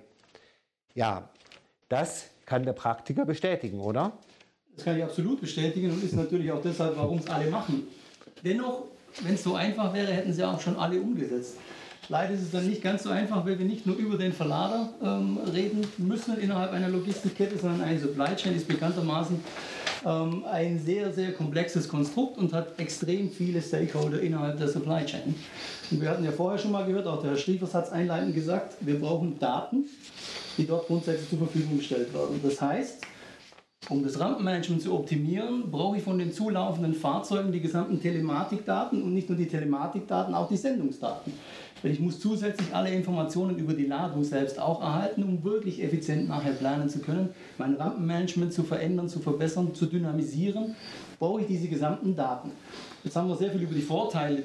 Ja, 0.94 1.28
das 1.88 2.26
kann 2.46 2.64
der 2.64 2.72
Praktiker 2.72 3.24
bestätigen, 3.24 3.80
oder? 3.80 4.12
Das 4.76 4.84
kann 4.84 4.96
ich 4.96 5.04
absolut 5.04 5.40
bestätigen 5.40 5.90
und 5.90 6.02
ist 6.02 6.14
natürlich 6.14 6.50
auch 6.50 6.62
deshalb, 6.62 6.96
warum 6.96 7.18
es 7.18 7.26
alle 7.26 7.50
machen. 7.50 7.86
Dennoch, 8.44 8.84
wenn 9.22 9.34
es 9.34 9.44
so 9.44 9.54
einfach 9.54 9.92
wäre, 9.92 10.12
hätten 10.12 10.32
sie 10.32 10.42
auch 10.44 10.60
schon 10.60 10.76
alle 10.76 11.00
umgesetzt. 11.00 11.56
Leider 12.08 12.34
ist 12.34 12.42
es 12.42 12.50
dann 12.50 12.66
nicht 12.68 12.82
ganz 12.82 13.04
so 13.04 13.10
einfach, 13.10 13.46
weil 13.46 13.58
wir 13.58 13.66
nicht 13.66 13.86
nur 13.86 13.96
über 13.96 14.18
den 14.18 14.32
Verlader 14.32 14.88
ähm, 15.02 15.38
reden 15.52 15.86
müssen 15.98 16.36
innerhalb 16.38 16.72
einer 16.72 16.88
Logistikkette, 16.88 17.56
sondern 17.56 17.82
ein 17.82 18.00
Supply 18.00 18.34
Chain 18.34 18.56
ist 18.56 18.66
bekanntermaßen 18.66 19.38
ähm, 20.04 20.44
ein 20.50 20.80
sehr, 20.80 21.12
sehr 21.12 21.32
komplexes 21.32 21.88
Konstrukt 21.88 22.38
und 22.38 22.52
hat 22.52 22.78
extrem 22.78 23.30
viele 23.30 23.62
Stakeholder 23.62 24.20
innerhalb 24.20 24.58
der 24.58 24.68
Supply 24.68 25.04
Chain. 25.04 25.34
Und 25.90 26.00
wir 26.00 26.10
hatten 26.10 26.24
ja 26.24 26.32
vorher 26.32 26.58
schon 26.58 26.72
mal 26.72 26.84
gehört, 26.84 27.06
auch 27.06 27.20
der 27.22 27.32
Herr 27.32 27.38
Striefers 27.38 27.72
hat 27.72 27.86
es 27.86 27.92
einleitend 27.92 28.34
gesagt, 28.34 28.76
wir 28.80 28.98
brauchen 28.98 29.38
Daten, 29.38 29.84
die 30.58 30.66
dort 30.66 30.88
grundsätzlich 30.88 31.28
zur 31.28 31.38
Verfügung 31.38 31.78
gestellt 31.78 32.12
werden. 32.12 32.40
Das 32.42 32.60
heißt, 32.60 33.06
um 33.92 34.02
das 34.02 34.18
Rampenmanagement 34.18 34.80
zu 34.80 34.94
optimieren, 34.94 35.70
brauche 35.70 35.98
ich 35.98 36.02
von 36.02 36.18
den 36.18 36.32
zulaufenden 36.32 36.94
Fahrzeugen 36.94 37.52
die 37.52 37.60
gesamten 37.60 38.00
Telematikdaten 38.00 39.02
und 39.02 39.12
nicht 39.12 39.28
nur 39.28 39.36
die 39.36 39.46
Telematikdaten, 39.46 40.34
auch 40.34 40.48
die 40.48 40.56
Sendungsdaten. 40.56 41.32
Weil 41.82 41.92
ich 41.92 42.00
muss 42.00 42.18
zusätzlich 42.18 42.74
alle 42.74 42.90
Informationen 42.90 43.58
über 43.58 43.74
die 43.74 43.86
Ladung 43.86 44.24
selbst 44.24 44.58
auch 44.58 44.80
erhalten, 44.80 45.22
um 45.24 45.44
wirklich 45.44 45.82
effizient 45.82 46.28
nachher 46.28 46.52
planen 46.52 46.88
zu 46.88 47.00
können, 47.00 47.28
mein 47.58 47.74
Rampenmanagement 47.74 48.52
zu 48.52 48.62
verändern, 48.62 49.08
zu 49.08 49.20
verbessern, 49.20 49.74
zu 49.74 49.86
dynamisieren, 49.86 50.74
brauche 51.18 51.42
ich 51.42 51.46
diese 51.46 51.68
gesamten 51.68 52.16
Daten. 52.16 52.50
Jetzt 53.04 53.16
haben 53.16 53.28
wir 53.28 53.36
sehr 53.36 53.50
viel 53.50 53.62
über 53.62 53.74
die 53.74 53.82
Vorteile 53.82 54.42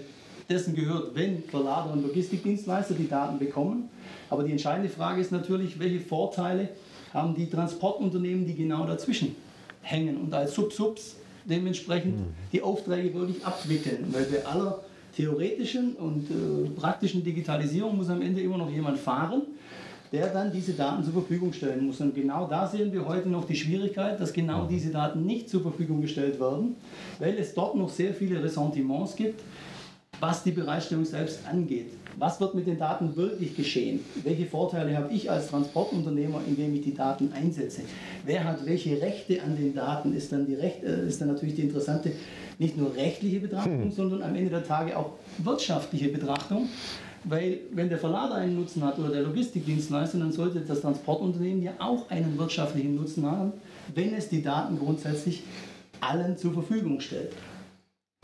dessen 0.50 0.76
gehört, 0.76 1.16
wenn 1.16 1.44
Verlader 1.44 1.94
und 1.94 2.04
Logistikdienstleister 2.04 2.96
die 2.96 3.08
Daten 3.08 3.40
bekommen. 3.40 3.90
Aber 4.30 4.44
die 4.44 4.52
entscheidende 4.52 4.90
Frage 4.90 5.22
ist 5.22 5.32
natürlich, 5.32 5.80
welche 5.80 6.00
Vorteile 6.00 6.70
haben 7.14 7.36
die 7.36 7.50
Transportunternehmen, 7.50 8.46
die 8.46 8.56
genau 8.56 8.86
dazwischen 8.86 9.36
hängen 9.82 10.18
und 10.18 10.34
als 10.34 10.54
Sub-Subs 10.54 11.16
dementsprechend 11.46 12.18
mhm. 12.18 12.34
die 12.52 12.62
Aufträge 12.62 13.14
wirklich 13.14 13.46
abwickeln. 13.46 14.06
Weil 14.12 14.26
bei 14.26 14.46
aller 14.46 14.80
theoretischen 15.16 15.96
und 15.96 16.30
äh, 16.30 16.70
praktischen 16.80 17.24
Digitalisierung 17.24 17.98
muss 17.98 18.10
am 18.10 18.22
Ende 18.22 18.42
immer 18.42 18.58
noch 18.58 18.70
jemand 18.70 19.00
fahren, 19.00 19.44
der 20.12 20.28
dann 20.28 20.52
diese 20.52 20.74
Daten 20.74 21.04
zur 21.04 21.14
Verfügung 21.14 21.52
stellen 21.52 21.86
muss. 21.86 22.00
Und 22.00 22.16
genau 22.16 22.48
da 22.48 22.68
sehen 22.68 22.94
wir 22.94 23.06
heute 23.06 23.28
noch 23.28 23.46
die 23.46 23.56
Schwierigkeit, 23.56 24.20
dass 24.20 24.32
genau 24.32 24.64
mhm. 24.64 24.70
diese 24.70 24.92
Daten 24.92 25.26
nicht 25.26 25.50
zur 25.50 25.62
Verfügung 25.62 26.02
gestellt 26.02 26.40
werden, 26.40 26.76
weil 27.20 27.36
es 27.38 27.54
dort 27.54 27.76
noch 27.76 27.90
sehr 27.90 28.14
viele 28.14 28.42
Ressentiments 28.44 29.16
gibt, 29.16 29.42
was 30.20 30.44
die 30.44 30.52
Bereitstellung 30.52 31.06
selbst 31.06 31.40
angeht. 31.48 31.92
Was 32.18 32.42
wird 32.42 32.56
mit 32.56 32.66
den 32.66 32.80
Daten 32.80 33.16
wirklich 33.16 33.56
geschehen? 33.56 34.00
Welche 34.24 34.48
Vorteile 34.48 34.98
habe 34.98 35.14
ich 35.14 35.30
als 35.30 35.50
Transportunternehmer, 35.50 36.42
indem 36.48 36.74
ich 36.74 36.82
die 36.82 36.96
Daten 36.96 37.32
einsetze? 37.32 37.82
Wer 38.26 38.44
hat 38.44 38.66
welche 38.66 39.00
Rechte 39.00 39.42
an 39.44 39.56
den 39.56 39.76
Daten? 39.76 40.16
Ist 40.16 40.32
dann, 40.32 40.48
die 40.48 40.56
Recht, 40.56 40.84
äh, 40.84 41.08
ist 41.08 41.22
dann 41.22 41.28
natürlich 41.28 41.56
die 41.56 41.62
interessante, 41.62 42.12
nicht 42.58 42.76
nur 42.76 42.96
rechtliche 42.96 43.40
Betrachtung, 43.40 43.84
hm. 43.84 43.92
sondern 43.92 44.24
am 44.24 44.36
Ende 44.36 44.50
der 44.50 44.64
Tage 44.64 44.98
auch 44.98 45.12
wirtschaftliche 45.38 46.10
Betrachtung. 46.10 46.68
Weil 47.24 47.60
wenn 47.72 47.90
der 47.90 47.98
Verlader 47.98 48.36
einen 48.36 48.56
Nutzen 48.56 48.84
hat 48.84 48.98
oder 48.98 49.10
der 49.10 49.24
Logistikdienstleister, 49.24 50.18
dann 50.18 50.32
sollte 50.32 50.62
das 50.62 50.82
Transportunternehmen 50.82 51.62
ja 51.62 51.74
auch 51.78 52.10
einen 52.10 52.38
wirtschaftlichen 52.38 52.96
Nutzen 52.96 53.30
haben, 53.30 53.54
wenn 53.94 54.14
es 54.14 54.30
die 54.30 54.42
Daten 54.42 54.80
grundsätzlich 54.80 55.44
allen 56.00 56.38
zur 56.38 56.54
Verfügung 56.54 57.00
stellt. 57.00 57.34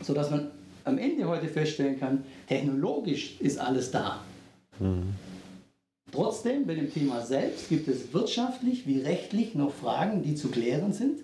Sodass 0.02 0.30
man 0.30 0.50
am 0.84 0.98
Ende 0.98 1.26
heute 1.26 1.48
feststellen 1.48 1.98
kann, 1.98 2.24
technologisch 2.46 3.40
ist 3.40 3.58
alles 3.58 3.90
da. 3.90 4.20
Mhm. 4.78 5.14
Trotzdem, 6.12 6.64
bei 6.66 6.74
dem 6.74 6.92
Thema 6.92 7.20
selbst 7.22 7.68
gibt 7.68 7.88
es 7.88 8.12
wirtschaftlich 8.12 8.86
wie 8.86 9.00
rechtlich 9.00 9.54
noch 9.56 9.72
Fragen, 9.72 10.22
die 10.22 10.36
zu 10.36 10.48
klären 10.48 10.92
sind 10.92 11.18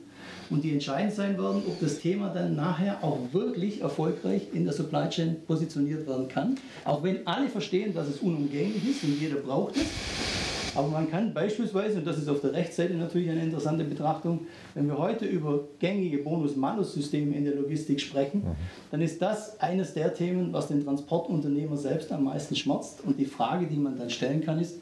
und 0.50 0.64
die 0.64 0.73
entscheidend 0.73 1.14
sein 1.14 1.38
werden, 1.38 1.62
ob 1.69 1.79
das 1.79 2.00
Thema 2.00 2.31
dann 2.31 2.57
nachher 2.57 3.05
auch 3.05 3.19
wirklich 3.33 3.83
erfolgreich 3.83 4.49
in 4.52 4.64
der 4.64 4.73
Supply 4.73 5.09
Chain 5.09 5.37
positioniert 5.47 6.09
werden 6.09 6.26
kann. 6.26 6.57
Auch 6.85 7.05
wenn 7.05 7.25
alle 7.26 7.49
verstehen, 7.49 7.95
dass 7.95 8.09
es 8.09 8.19
unumgänglich 8.19 8.83
ist 8.90 9.05
und 9.05 9.21
jeder 9.21 9.37
braucht 9.37 9.76
es. 9.76 10.39
Aber 10.74 10.88
man 10.88 11.10
kann 11.10 11.34
beispielsweise, 11.34 11.98
und 11.98 12.06
das 12.06 12.18
ist 12.18 12.28
auf 12.28 12.40
der 12.40 12.52
Rechtsseite 12.52 12.94
natürlich 12.94 13.30
eine 13.30 13.42
interessante 13.42 13.84
Betrachtung, 13.84 14.46
wenn 14.74 14.86
wir 14.86 14.98
heute 14.98 15.26
über 15.26 15.64
gängige 15.78 16.18
Bonus-Malus-Systeme 16.18 17.34
in 17.34 17.44
der 17.44 17.54
Logistik 17.54 18.00
sprechen, 18.00 18.40
mhm. 18.40 18.56
dann 18.90 19.00
ist 19.00 19.20
das 19.20 19.60
eines 19.60 19.94
der 19.94 20.14
Themen, 20.14 20.52
was 20.52 20.68
den 20.68 20.84
Transportunternehmer 20.84 21.76
selbst 21.76 22.12
am 22.12 22.24
meisten 22.24 22.54
schmerzt. 22.56 23.00
Und 23.04 23.18
die 23.18 23.26
Frage, 23.26 23.66
die 23.66 23.76
man 23.76 23.98
dann 23.98 24.10
stellen 24.10 24.44
kann, 24.44 24.60
ist, 24.60 24.76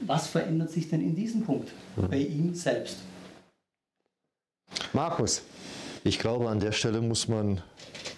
was 0.00 0.26
verändert 0.26 0.70
sich 0.70 0.88
denn 0.88 1.00
in 1.00 1.14
diesem 1.14 1.42
Punkt 1.42 1.70
mhm. 1.96 2.08
bei 2.08 2.18
ihm 2.18 2.54
selbst? 2.54 2.98
Markus. 4.92 5.42
Ich 6.06 6.18
glaube, 6.18 6.50
an 6.50 6.60
der 6.60 6.72
Stelle 6.72 7.00
muss 7.00 7.28
man 7.28 7.62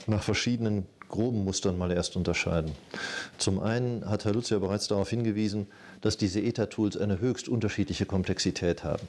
nach 0.09 0.23
verschiedenen 0.23 0.87
groben 1.09 1.45
Mustern 1.45 1.79
mal 1.79 1.91
erst 1.91 2.17
unterscheiden. 2.17 2.73
Zum 3.39 3.61
einen 3.61 4.09
hat 4.09 4.25
Herr 4.25 4.33
Lutz 4.33 4.51
ja 4.51 4.59
bereits 4.59 4.89
darauf 4.89 5.11
hingewiesen, 5.11 5.67
dass 6.01 6.17
diese 6.17 6.41
ETA-Tools 6.41 6.97
eine 6.97 7.21
höchst 7.21 7.49
unterschiedliche 7.49 8.07
Komplexität 8.07 8.85
haben. 8.85 9.07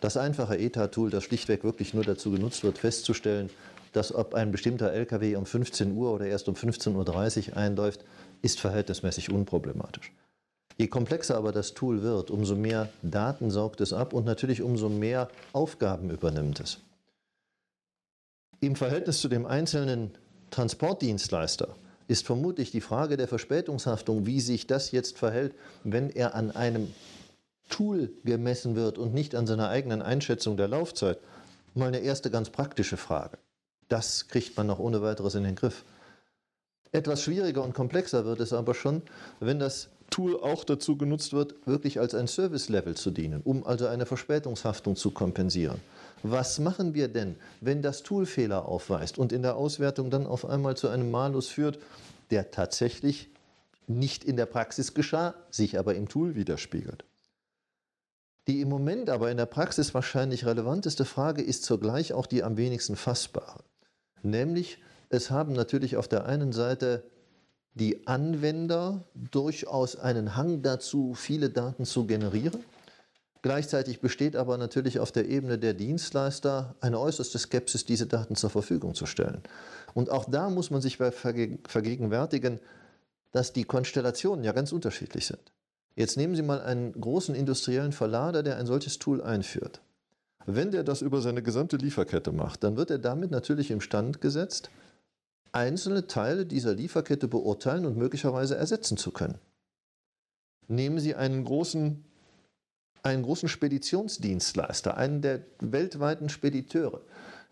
Das 0.00 0.16
einfache 0.16 0.58
ETA-Tool, 0.58 1.10
das 1.10 1.24
schlichtweg 1.24 1.64
wirklich 1.64 1.94
nur 1.94 2.04
dazu 2.04 2.30
genutzt 2.30 2.64
wird, 2.64 2.78
festzustellen, 2.78 3.50
dass 3.92 4.14
ob 4.14 4.34
ein 4.34 4.52
bestimmter 4.52 4.92
LKW 4.92 5.36
um 5.36 5.46
15 5.46 5.96
Uhr 5.96 6.12
oder 6.12 6.26
erst 6.26 6.48
um 6.48 6.54
15.30 6.54 7.50
Uhr 7.50 7.56
einläuft, 7.56 8.04
ist 8.42 8.60
verhältnismäßig 8.60 9.30
unproblematisch. 9.30 10.12
Je 10.76 10.88
komplexer 10.88 11.36
aber 11.36 11.52
das 11.52 11.72
Tool 11.72 12.02
wird, 12.02 12.30
umso 12.30 12.54
mehr 12.54 12.90
Daten 13.02 13.50
saugt 13.50 13.80
es 13.80 13.94
ab 13.94 14.12
und 14.12 14.26
natürlich 14.26 14.60
umso 14.60 14.90
mehr 14.90 15.28
Aufgaben 15.54 16.10
übernimmt 16.10 16.60
es. 16.60 16.80
Im 18.60 18.76
Verhältnis 18.76 19.20
zu 19.20 19.28
dem 19.28 19.46
einzelnen 19.46 20.10
Transportdienstleister 20.50 21.74
ist 22.08 22.26
vermutlich 22.26 22.70
die 22.70 22.80
Frage 22.80 23.16
der 23.16 23.28
Verspätungshaftung, 23.28 24.26
wie 24.26 24.40
sich 24.40 24.66
das 24.66 24.92
jetzt 24.92 25.18
verhält, 25.18 25.54
wenn 25.84 26.10
er 26.10 26.34
an 26.34 26.50
einem 26.50 26.92
Tool 27.68 28.12
gemessen 28.24 28.76
wird 28.76 28.98
und 28.98 29.12
nicht 29.12 29.34
an 29.34 29.46
seiner 29.46 29.68
eigenen 29.68 30.02
Einschätzung 30.02 30.56
der 30.56 30.68
Laufzeit, 30.68 31.18
mal 31.74 31.88
eine 31.88 31.98
erste 31.98 32.30
ganz 32.30 32.50
praktische 32.50 32.96
Frage. 32.96 33.38
Das 33.88 34.28
kriegt 34.28 34.56
man 34.56 34.66
noch 34.66 34.78
ohne 34.78 35.02
weiteres 35.02 35.34
in 35.34 35.44
den 35.44 35.56
Griff. 35.56 35.84
Etwas 36.92 37.22
schwieriger 37.22 37.62
und 37.62 37.74
komplexer 37.74 38.24
wird 38.24 38.40
es 38.40 38.52
aber 38.52 38.74
schon, 38.74 39.02
wenn 39.40 39.58
das 39.58 39.88
Tool 40.10 40.38
auch 40.40 40.64
dazu 40.64 40.96
genutzt 40.96 41.32
wird, 41.32 41.54
wirklich 41.66 41.98
als 41.98 42.14
ein 42.14 42.28
Service-Level 42.28 42.96
zu 42.96 43.10
dienen, 43.10 43.42
um 43.42 43.66
also 43.66 43.86
eine 43.86 44.06
Verspätungshaftung 44.06 44.94
zu 44.96 45.10
kompensieren. 45.10 45.80
Was 46.30 46.58
machen 46.58 46.94
wir 46.94 47.06
denn, 47.06 47.36
wenn 47.60 47.82
das 47.82 48.02
Tool 48.02 48.26
Fehler 48.26 48.66
aufweist 48.66 49.16
und 49.16 49.32
in 49.32 49.42
der 49.42 49.56
Auswertung 49.56 50.10
dann 50.10 50.26
auf 50.26 50.44
einmal 50.44 50.76
zu 50.76 50.88
einem 50.88 51.10
Malus 51.10 51.48
führt, 51.48 51.78
der 52.30 52.50
tatsächlich 52.50 53.28
nicht 53.86 54.24
in 54.24 54.36
der 54.36 54.46
Praxis 54.46 54.92
geschah, 54.92 55.34
sich 55.50 55.78
aber 55.78 55.94
im 55.94 56.08
Tool 56.08 56.34
widerspiegelt? 56.34 57.04
Die 58.48 58.60
im 58.60 58.68
Moment 58.68 59.08
aber 59.08 59.30
in 59.30 59.36
der 59.36 59.46
Praxis 59.46 59.94
wahrscheinlich 59.94 60.46
relevanteste 60.46 61.04
Frage 61.04 61.42
ist 61.42 61.64
zugleich 61.64 62.12
auch 62.12 62.26
die 62.26 62.42
am 62.42 62.56
wenigsten 62.56 62.96
fassbare. 62.96 63.62
Nämlich, 64.22 64.78
es 65.08 65.30
haben 65.30 65.52
natürlich 65.52 65.96
auf 65.96 66.08
der 66.08 66.26
einen 66.26 66.52
Seite 66.52 67.04
die 67.74 68.06
Anwender 68.08 69.04
durchaus 69.14 69.96
einen 69.96 70.34
Hang 70.34 70.62
dazu, 70.62 71.14
viele 71.14 71.50
Daten 71.50 71.84
zu 71.84 72.06
generieren. 72.06 72.64
Gleichzeitig 73.46 74.00
besteht 74.00 74.34
aber 74.34 74.58
natürlich 74.58 74.98
auf 74.98 75.12
der 75.12 75.28
Ebene 75.28 75.56
der 75.56 75.72
Dienstleister 75.72 76.74
eine 76.80 76.98
äußerste 76.98 77.38
Skepsis, 77.38 77.84
diese 77.84 78.08
Daten 78.08 78.34
zur 78.34 78.50
Verfügung 78.50 78.96
zu 78.96 79.06
stellen. 79.06 79.40
Und 79.94 80.10
auch 80.10 80.24
da 80.28 80.50
muss 80.50 80.72
man 80.72 80.82
sich 80.82 80.96
vergegenwärtigen, 80.96 82.58
dass 83.30 83.52
die 83.52 83.62
Konstellationen 83.62 84.44
ja 84.44 84.50
ganz 84.50 84.72
unterschiedlich 84.72 85.26
sind. 85.26 85.52
Jetzt 85.94 86.16
nehmen 86.16 86.34
Sie 86.34 86.42
mal 86.42 86.60
einen 86.60 86.92
großen 87.00 87.36
industriellen 87.36 87.92
Verlader, 87.92 88.42
der 88.42 88.56
ein 88.56 88.66
solches 88.66 88.98
Tool 88.98 89.22
einführt. 89.22 89.80
Wenn 90.46 90.72
der 90.72 90.82
das 90.82 91.00
über 91.00 91.20
seine 91.20 91.44
gesamte 91.44 91.76
Lieferkette 91.76 92.32
macht, 92.32 92.64
dann 92.64 92.76
wird 92.76 92.90
er 92.90 92.98
damit 92.98 93.30
natürlich 93.30 93.70
im 93.70 93.80
Stand 93.80 94.20
gesetzt, 94.20 94.70
einzelne 95.52 96.08
Teile 96.08 96.46
dieser 96.46 96.74
Lieferkette 96.74 97.28
beurteilen 97.28 97.86
und 97.86 97.96
möglicherweise 97.96 98.56
ersetzen 98.56 98.96
zu 98.96 99.12
können. 99.12 99.38
Nehmen 100.66 100.98
Sie 100.98 101.14
einen 101.14 101.44
großen, 101.44 102.04
einen 103.06 103.22
großen 103.22 103.48
Speditionsdienstleister, 103.48 104.96
einen 104.96 105.22
der 105.22 105.40
weltweiten 105.60 106.28
Spediteure, 106.28 107.00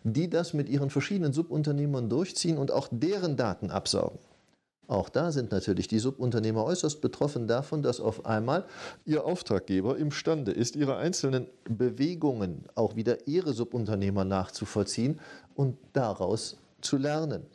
die 0.03 0.29
das 0.29 0.53
mit 0.53 0.69
ihren 0.69 0.91
verschiedenen 0.91 1.33
Subunternehmern 1.33 2.09
durchziehen 2.09 2.59
und 2.59 2.73
auch 2.73 2.89
deren 2.91 3.37
Daten 3.37 3.71
absaugen. 3.71 4.19
Auch 4.87 5.09
da 5.09 5.33
sind 5.33 5.51
natürlich 5.51 5.89
die 5.89 5.99
Subunternehmer 5.99 6.65
äußerst 6.65 7.01
betroffen 7.01 7.47
davon, 7.47 7.83
dass 7.83 8.01
auf 8.01 8.27
einmal 8.27 8.67
ihr 9.07 9.25
Auftraggeber 9.25 9.97
imstande 9.97 10.53
ist, 10.53 10.77
ihre 10.77 10.97
einzelnen 10.97 11.47
Bewegungen 11.65 12.65
auch 12.75 12.97
wieder 12.97 13.27
ihre 13.27 13.55
Subunternehmer 13.55 14.25
nachzuvollziehen 14.25 15.21
und 15.55 15.79
daraus 15.95 16.59
zu 16.83 16.99
lernen. 16.99 17.47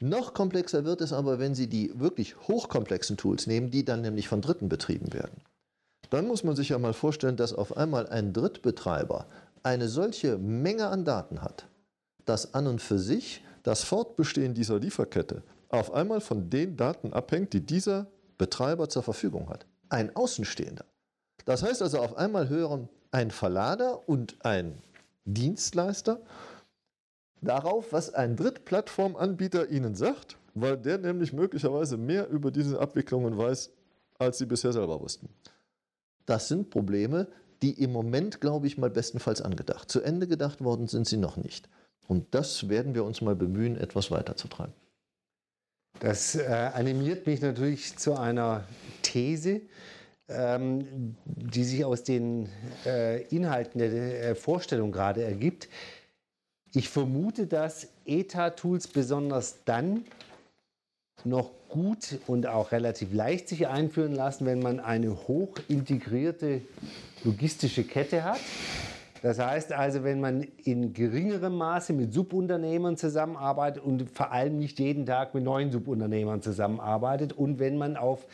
Noch 0.00 0.34
komplexer 0.34 0.84
wird 0.84 1.00
es 1.00 1.12
aber, 1.12 1.38
wenn 1.38 1.54
Sie 1.54 1.68
die 1.68 1.92
wirklich 1.94 2.36
hochkomplexen 2.48 3.16
Tools 3.16 3.46
nehmen, 3.46 3.70
die 3.70 3.84
dann 3.84 4.00
nämlich 4.00 4.26
von 4.26 4.40
Dritten 4.40 4.68
betrieben 4.68 5.12
werden. 5.12 5.42
Dann 6.12 6.26
muss 6.26 6.44
man 6.44 6.54
sich 6.54 6.68
ja 6.68 6.78
mal 6.78 6.92
vorstellen, 6.92 7.36
dass 7.36 7.54
auf 7.54 7.74
einmal 7.74 8.06
ein 8.06 8.34
Drittbetreiber 8.34 9.24
eine 9.62 9.88
solche 9.88 10.36
Menge 10.36 10.88
an 10.88 11.06
Daten 11.06 11.40
hat, 11.40 11.66
dass 12.26 12.52
an 12.52 12.66
und 12.66 12.82
für 12.82 12.98
sich 12.98 13.42
das 13.62 13.82
Fortbestehen 13.84 14.52
dieser 14.52 14.78
Lieferkette 14.78 15.42
auf 15.70 15.94
einmal 15.94 16.20
von 16.20 16.50
den 16.50 16.76
Daten 16.76 17.14
abhängt, 17.14 17.54
die 17.54 17.64
dieser 17.64 18.08
Betreiber 18.36 18.90
zur 18.90 19.02
Verfügung 19.02 19.48
hat. 19.48 19.64
Ein 19.88 20.14
Außenstehender. 20.14 20.84
Das 21.46 21.62
heißt 21.62 21.80
also, 21.80 21.98
auf 22.00 22.18
einmal 22.18 22.50
hören 22.50 22.90
ein 23.10 23.30
Verlader 23.30 24.06
und 24.06 24.36
ein 24.44 24.82
Dienstleister 25.24 26.20
darauf, 27.40 27.90
was 27.90 28.12
ein 28.12 28.36
Drittplattformanbieter 28.36 29.70
ihnen 29.70 29.94
sagt, 29.94 30.36
weil 30.52 30.76
der 30.76 30.98
nämlich 30.98 31.32
möglicherweise 31.32 31.96
mehr 31.96 32.28
über 32.28 32.50
diese 32.50 32.78
Abwicklungen 32.80 33.38
weiß, 33.38 33.70
als 34.18 34.36
sie 34.36 34.44
bisher 34.44 34.74
selber 34.74 35.00
wussten. 35.00 35.30
Das 36.26 36.48
sind 36.48 36.70
Probleme, 36.70 37.28
die 37.62 37.82
im 37.82 37.92
Moment, 37.92 38.40
glaube 38.40 38.66
ich, 38.66 38.78
mal 38.78 38.90
bestenfalls 38.90 39.40
angedacht. 39.40 39.90
Zu 39.90 40.02
Ende 40.02 40.26
gedacht 40.26 40.62
worden 40.62 40.88
sind 40.88 41.06
sie 41.06 41.16
noch 41.16 41.36
nicht. 41.36 41.68
Und 42.08 42.34
das 42.34 42.68
werden 42.68 42.94
wir 42.94 43.04
uns 43.04 43.20
mal 43.20 43.36
bemühen, 43.36 43.76
etwas 43.76 44.10
weiterzutreiben. 44.10 44.74
Das 46.00 46.34
äh, 46.34 46.46
animiert 46.74 47.26
mich 47.26 47.40
natürlich 47.40 47.96
zu 47.96 48.18
einer 48.18 48.64
These, 49.02 49.60
ähm, 50.28 51.16
die 51.24 51.64
sich 51.64 51.84
aus 51.84 52.02
den 52.02 52.48
äh, 52.84 53.22
Inhalten 53.28 53.78
der 53.78 54.30
äh, 54.30 54.34
Vorstellung 54.34 54.90
gerade 54.90 55.22
ergibt. 55.22 55.68
Ich 56.74 56.88
vermute, 56.88 57.46
dass 57.46 57.88
ETA-Tools 58.06 58.88
besonders 58.88 59.64
dann 59.64 60.04
noch 61.24 61.50
gut 61.68 62.18
und 62.26 62.46
auch 62.46 62.72
relativ 62.72 63.12
leicht 63.12 63.48
sich 63.48 63.66
einführen 63.66 64.12
lassen, 64.12 64.46
wenn 64.46 64.60
man 64.60 64.80
eine 64.80 65.10
hoch 65.28 65.54
integrierte 65.68 66.60
logistische 67.24 67.84
Kette 67.84 68.24
hat. 68.24 68.40
Das 69.22 69.38
heißt 69.38 69.72
also, 69.72 70.02
wenn 70.02 70.20
man 70.20 70.46
in 70.64 70.92
geringerem 70.92 71.56
Maße 71.56 71.92
mit 71.92 72.12
Subunternehmern 72.12 72.96
zusammenarbeitet 72.96 73.82
und 73.82 74.10
vor 74.10 74.32
allem 74.32 74.58
nicht 74.58 74.80
jeden 74.80 75.06
Tag 75.06 75.32
mit 75.32 75.44
neuen 75.44 75.70
Subunternehmern 75.70 76.42
zusammenarbeitet 76.42 77.32
und 77.32 77.60
wenn 77.60 77.78
man 77.78 77.96
auf 77.96 78.26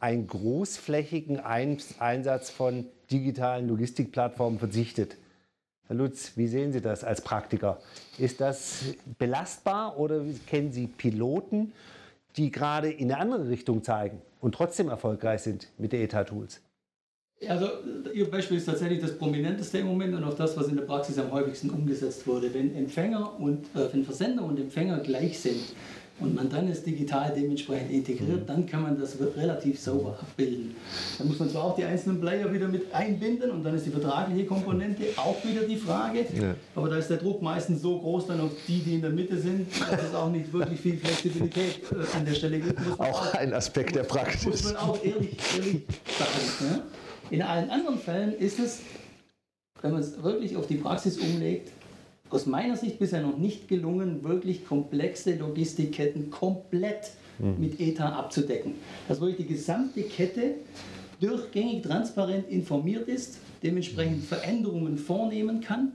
einen 0.00 0.26
großflächigen 0.26 1.40
Einsatz 1.40 2.50
von 2.50 2.84
digitalen 3.10 3.68
Logistikplattformen 3.68 4.58
verzichtet. 4.58 5.16
Herr 5.86 5.96
Lutz, 5.96 6.32
wie 6.36 6.46
sehen 6.46 6.72
Sie 6.72 6.82
das 6.82 7.04
als 7.04 7.22
Praktiker? 7.22 7.78
Ist 8.18 8.40
das 8.40 8.84
belastbar 9.18 9.98
oder 9.98 10.22
kennen 10.46 10.72
Sie 10.72 10.86
Piloten, 10.86 11.72
die 12.36 12.50
gerade 12.50 12.90
in 12.90 13.10
eine 13.10 13.20
andere 13.20 13.48
Richtung 13.48 13.82
zeigen 13.82 14.22
und 14.40 14.54
trotzdem 14.54 14.88
erfolgreich 14.88 15.42
sind 15.42 15.68
mit 15.78 15.92
den 15.92 16.02
ETA-Tools? 16.02 16.60
Also 17.48 17.68
Ihr 18.12 18.30
Beispiel 18.30 18.56
ist 18.56 18.66
tatsächlich 18.66 19.00
das 19.00 19.18
prominenteste 19.18 19.78
im 19.78 19.86
Moment 19.86 20.14
und 20.14 20.24
auch 20.24 20.34
das, 20.34 20.56
was 20.56 20.68
in 20.68 20.76
der 20.76 20.84
Praxis 20.84 21.18
am 21.18 21.30
häufigsten 21.32 21.70
umgesetzt 21.70 22.26
wurde. 22.26 22.52
Wenn 22.54 22.74
Empfänger 22.74 23.38
und 23.38 23.66
äh, 23.74 23.92
wenn 23.92 24.04
Versender 24.04 24.44
und 24.44 24.58
Empfänger 24.58 25.00
gleich 25.00 25.38
sind, 25.40 25.74
und 26.20 26.34
man 26.34 26.48
dann 26.48 26.68
es 26.68 26.84
digital 26.84 27.32
dementsprechend 27.36 27.90
integriert, 27.90 28.42
mhm. 28.42 28.46
dann 28.46 28.66
kann 28.66 28.82
man 28.82 28.98
das 28.98 29.16
relativ 29.36 29.80
sauber 29.80 30.16
abbilden. 30.20 30.76
Dann 31.18 31.26
muss 31.26 31.38
man 31.38 31.50
zwar 31.50 31.64
auch 31.64 31.76
die 31.76 31.84
einzelnen 31.84 32.20
Player 32.20 32.52
wieder 32.52 32.68
mit 32.68 32.94
einbinden 32.94 33.50
und 33.50 33.64
dann 33.64 33.74
ist 33.74 33.86
die 33.86 33.90
vertragliche 33.90 34.46
Komponente 34.46 35.04
auch 35.16 35.44
wieder 35.44 35.62
die 35.62 35.76
Frage, 35.76 36.20
ja. 36.20 36.54
aber 36.76 36.88
da 36.88 36.98
ist 36.98 37.10
der 37.10 37.16
Druck 37.16 37.42
meistens 37.42 37.82
so 37.82 37.98
groß 37.98 38.28
dann 38.28 38.40
auf 38.40 38.52
die, 38.68 38.78
die 38.78 38.94
in 38.94 39.02
der 39.02 39.10
Mitte 39.10 39.38
sind, 39.38 39.66
dass 39.90 40.02
es 40.02 40.14
auch 40.14 40.30
nicht 40.30 40.52
wirklich 40.52 40.80
viel 40.80 40.98
Flexibilität 40.98 41.80
äh, 41.90 42.16
an 42.16 42.24
der 42.24 42.34
Stelle 42.34 42.60
gibt. 42.60 42.78
Auch, 42.98 43.34
ein 43.34 43.52
Aspekt 43.52 43.96
der 43.96 44.04
Praxis. 44.04 44.44
Muss 44.44 44.64
man 44.64 44.76
auch 44.76 45.04
ehrlich, 45.04 45.36
ehrlich 45.56 45.82
sagen. 46.16 46.70
Ja? 46.70 46.82
In 47.30 47.42
allen 47.42 47.70
anderen 47.70 47.98
Fällen 47.98 48.32
ist 48.34 48.60
es, 48.60 48.80
wenn 49.82 49.92
man 49.92 50.00
es 50.00 50.22
wirklich 50.22 50.56
auf 50.56 50.66
die 50.66 50.76
Praxis 50.76 51.18
umlegt, 51.18 51.70
aus 52.30 52.46
meiner 52.46 52.76
Sicht 52.76 52.98
bisher 52.98 53.20
noch 53.20 53.36
nicht 53.36 53.68
gelungen, 53.68 54.24
wirklich 54.24 54.66
komplexe 54.66 55.36
Logistikketten 55.36 56.30
komplett 56.30 57.12
mhm. 57.38 57.56
mit 57.58 57.80
ETA 57.80 58.10
abzudecken. 58.10 58.74
Dass 59.08 59.20
wirklich 59.20 59.46
die 59.46 59.54
gesamte 59.54 60.02
Kette 60.02 60.56
durchgängig 61.20 61.82
transparent 61.82 62.48
informiert 62.48 63.08
ist, 63.08 63.38
dementsprechend 63.62 64.24
Veränderungen 64.24 64.98
vornehmen 64.98 65.60
kann 65.60 65.92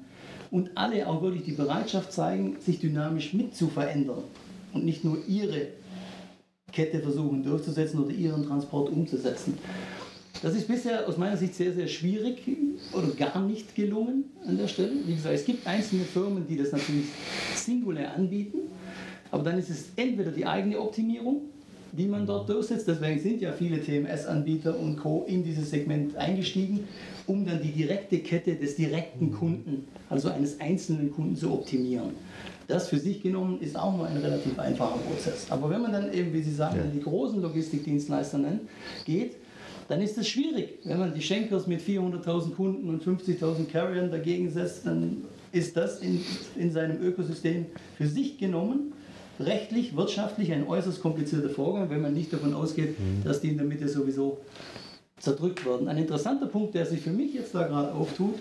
und 0.51 0.71
alle 0.75 1.07
auch 1.07 1.21
wirklich 1.21 1.43
die 1.43 1.51
Bereitschaft 1.51 2.11
zeigen, 2.13 2.57
sich 2.59 2.79
dynamisch 2.79 3.33
mit 3.33 3.55
zu 3.55 3.67
verändern 3.67 4.23
und 4.73 4.85
nicht 4.85 5.03
nur 5.03 5.17
ihre 5.27 5.67
Kette 6.71 6.99
versuchen 6.99 7.43
durchzusetzen 7.43 7.99
oder 7.99 8.11
ihren 8.11 8.45
Transport 8.45 8.89
umzusetzen. 8.89 9.57
Das 10.41 10.55
ist 10.55 10.67
bisher 10.67 11.07
aus 11.07 11.17
meiner 11.17 11.35
Sicht 11.35 11.53
sehr, 11.55 11.73
sehr 11.73 11.87
schwierig 11.87 12.37
oder 12.93 13.07
gar 13.07 13.41
nicht 13.41 13.75
gelungen 13.75 14.25
an 14.45 14.57
der 14.57 14.67
Stelle. 14.67 14.91
Wie 15.05 15.15
gesagt, 15.15 15.35
es 15.35 15.45
gibt 15.45 15.67
einzelne 15.67 16.03
Firmen, 16.03 16.47
die 16.47 16.57
das 16.57 16.71
natürlich 16.71 17.07
singulär 17.55 18.15
anbieten, 18.15 18.59
aber 19.31 19.43
dann 19.43 19.59
ist 19.59 19.69
es 19.69 19.89
entweder 19.97 20.31
die 20.31 20.45
eigene 20.45 20.79
Optimierung, 20.79 21.41
die 21.91 22.07
man 22.07 22.25
dort 22.25 22.47
durchsetzt. 22.47 22.87
Deswegen 22.87 23.19
sind 23.19 23.41
ja 23.41 23.51
viele 23.51 23.81
TMS-Anbieter 23.81 24.79
und 24.79 24.95
Co. 24.97 25.25
in 25.27 25.43
dieses 25.43 25.71
Segment 25.71 26.15
eingestiegen, 26.15 26.87
um 27.27 27.45
dann 27.45 27.61
die 27.61 27.71
direkte 27.71 28.19
Kette 28.19 28.55
des 28.55 28.75
direkten 28.75 29.33
Kunden, 29.33 29.87
also 30.09 30.29
eines 30.29 30.61
einzelnen 30.61 31.11
Kunden, 31.11 31.35
zu 31.35 31.51
optimieren. 31.51 32.11
Das 32.67 32.87
für 32.87 32.99
sich 32.99 33.21
genommen 33.21 33.59
ist 33.59 33.75
auch 33.75 33.97
nur 33.97 34.07
ein 34.07 34.17
relativ 34.17 34.57
einfacher 34.57 34.99
Prozess. 34.99 35.47
Aber 35.49 35.69
wenn 35.69 35.81
man 35.81 35.91
dann 35.91 36.13
eben, 36.13 36.31
wie 36.31 36.41
Sie 36.41 36.53
sagen, 36.53 36.77
ja. 36.77 36.83
die 36.93 37.01
großen 37.01 37.41
Logistikdienstleister 37.41 38.37
nennt, 38.37 38.61
geht, 39.05 39.37
dann 39.89 40.01
ist 40.01 40.17
es 40.17 40.27
schwierig. 40.27 40.79
Wenn 40.83 40.99
man 40.99 41.13
die 41.13 41.21
Schenkers 41.21 41.67
mit 41.67 41.81
400.000 41.81 42.55
Kunden 42.55 42.89
und 42.89 43.03
50.000 43.03 43.65
Carriern 43.71 44.11
dagegen 44.11 44.49
setzt, 44.51 44.85
dann 44.85 45.23
ist 45.51 45.75
das 45.75 45.99
in, 45.99 46.21
in 46.55 46.71
seinem 46.71 47.01
Ökosystem 47.01 47.65
für 47.97 48.07
sich 48.07 48.37
genommen 48.37 48.93
rechtlich, 49.39 49.95
wirtschaftlich 49.95 50.51
ein 50.51 50.67
äußerst 50.67 51.01
komplizierter 51.01 51.49
Vorgang, 51.49 51.89
wenn 51.89 52.01
man 52.01 52.13
nicht 52.13 52.31
davon 52.31 52.53
ausgeht, 52.53 52.99
mhm. 52.99 53.23
dass 53.23 53.41
die 53.41 53.49
in 53.49 53.57
der 53.57 53.65
Mitte 53.65 53.87
sowieso 53.87 54.37
zerdrückt 55.17 55.65
werden. 55.65 55.87
Ein 55.87 55.97
interessanter 55.97 56.47
Punkt, 56.47 56.75
der 56.75 56.85
sich 56.85 57.01
für 57.01 57.11
mich 57.11 57.33
jetzt 57.33 57.55
da 57.55 57.67
gerade 57.67 57.93
auftut, 57.93 58.35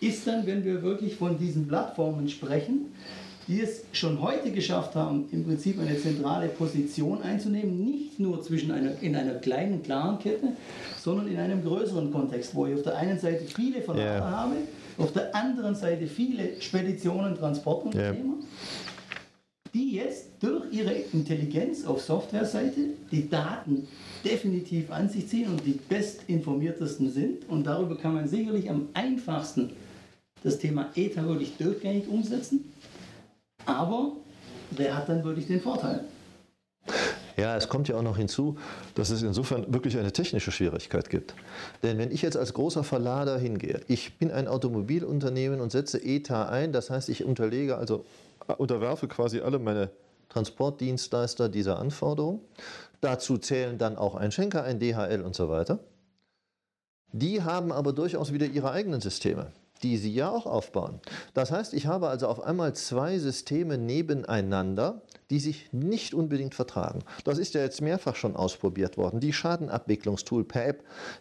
ist 0.00 0.26
dann, 0.26 0.46
wenn 0.46 0.64
wir 0.64 0.82
wirklich 0.82 1.14
von 1.14 1.38
diesen 1.38 1.66
Plattformen 1.66 2.28
sprechen, 2.28 2.86
die 3.46 3.60
es 3.60 3.84
schon 3.92 4.22
heute 4.22 4.50
geschafft 4.50 4.94
haben, 4.94 5.26
im 5.30 5.44
Prinzip 5.44 5.78
eine 5.78 5.98
zentrale 5.98 6.48
Position 6.48 7.22
einzunehmen, 7.22 7.84
nicht 7.84 8.18
nur 8.18 8.42
zwischen 8.42 8.70
einer, 8.70 8.92
in 9.02 9.14
einer 9.14 9.34
kleinen, 9.34 9.82
klaren 9.82 10.18
Kette, 10.18 10.48
sondern 10.98 11.28
in 11.28 11.36
einem 11.36 11.62
größeren 11.62 12.10
Kontext, 12.10 12.54
wo 12.54 12.66
ich 12.66 12.74
auf 12.74 12.82
der 12.82 12.96
einen 12.96 13.18
Seite 13.18 13.44
viele 13.44 13.82
Verlader 13.82 14.16
yeah. 14.16 14.30
habe, 14.30 14.54
auf 14.96 15.12
der 15.12 15.34
anderen 15.34 15.74
Seite 15.74 16.06
viele 16.06 16.60
Speditionen, 16.60 17.36
Transportunternehmer, 17.36 18.34
yeah. 18.34 18.46
die 19.74 19.96
jetzt 19.96 20.28
durch 20.40 20.72
ihre 20.72 20.92
Intelligenz 21.12 21.84
auf 21.84 22.00
Softwareseite 22.00 22.80
die 23.10 23.28
Daten 23.28 23.86
definitiv 24.24 24.90
an 24.90 25.10
sich 25.10 25.28
ziehen 25.28 25.48
und 25.48 25.66
die 25.66 25.78
bestinformiertesten 25.86 27.10
sind. 27.10 27.48
Und 27.48 27.66
darüber 27.66 27.98
kann 27.98 28.14
man 28.14 28.26
sicherlich 28.26 28.70
am 28.70 28.88
einfachsten 28.94 29.70
das 30.42 30.58
Thema 30.58 30.90
ETA 30.94 31.26
wirklich 31.26 31.56
durchgängig 31.58 32.08
umsetzen 32.08 32.64
aber 33.66 34.12
wer 34.70 34.96
hat 34.96 35.08
dann 35.08 35.24
wirklich 35.24 35.46
den 35.46 35.60
Vorteil? 35.60 36.04
Ja, 37.36 37.56
es 37.56 37.68
kommt 37.68 37.88
ja 37.88 37.96
auch 37.96 38.02
noch 38.02 38.16
hinzu, 38.16 38.56
dass 38.94 39.10
es 39.10 39.22
insofern 39.22 39.72
wirklich 39.72 39.98
eine 39.98 40.12
technische 40.12 40.52
Schwierigkeit 40.52 41.10
gibt. 41.10 41.34
Denn 41.82 41.98
wenn 41.98 42.12
ich 42.12 42.22
jetzt 42.22 42.36
als 42.36 42.54
großer 42.54 42.84
Verlader 42.84 43.38
hingehe, 43.38 43.80
ich 43.88 44.18
bin 44.18 44.30
ein 44.30 44.46
Automobilunternehmen 44.46 45.60
und 45.60 45.72
setze 45.72 45.98
ETA 46.02 46.48
ein, 46.48 46.72
das 46.72 46.90
heißt, 46.90 47.08
ich 47.08 47.24
unterlege, 47.24 47.76
also 47.76 48.04
unterwerfe 48.58 49.08
quasi 49.08 49.40
alle 49.40 49.58
meine 49.58 49.90
Transportdienstleister 50.28 51.48
dieser 51.48 51.78
Anforderung. 51.78 52.40
Dazu 53.00 53.36
zählen 53.38 53.78
dann 53.78 53.96
auch 53.96 54.14
ein 54.14 54.30
Schenker, 54.30 54.62
ein 54.62 54.78
DHL 54.78 55.22
und 55.22 55.34
so 55.34 55.48
weiter. 55.48 55.80
Die 57.12 57.42
haben 57.42 57.72
aber 57.72 57.92
durchaus 57.92 58.32
wieder 58.32 58.46
ihre 58.46 58.70
eigenen 58.70 59.00
Systeme 59.00 59.52
die 59.84 59.98
Sie 59.98 60.12
ja 60.12 60.30
auch 60.30 60.46
aufbauen. 60.46 60.98
Das 61.34 61.52
heißt, 61.52 61.74
ich 61.74 61.86
habe 61.86 62.08
also 62.08 62.26
auf 62.26 62.42
einmal 62.42 62.74
zwei 62.74 63.18
Systeme 63.18 63.76
nebeneinander, 63.78 65.02
die 65.30 65.38
sich 65.38 65.72
nicht 65.72 66.14
unbedingt 66.14 66.54
vertragen. 66.54 67.00
Das 67.24 67.38
ist 67.38 67.54
ja 67.54 67.60
jetzt 67.60 67.80
mehrfach 67.80 68.16
schon 68.16 68.34
ausprobiert 68.34 68.96
worden. 68.96 69.20
Die 69.20 69.32
Schadenabwicklungstool 69.32 70.44
per 70.44 70.64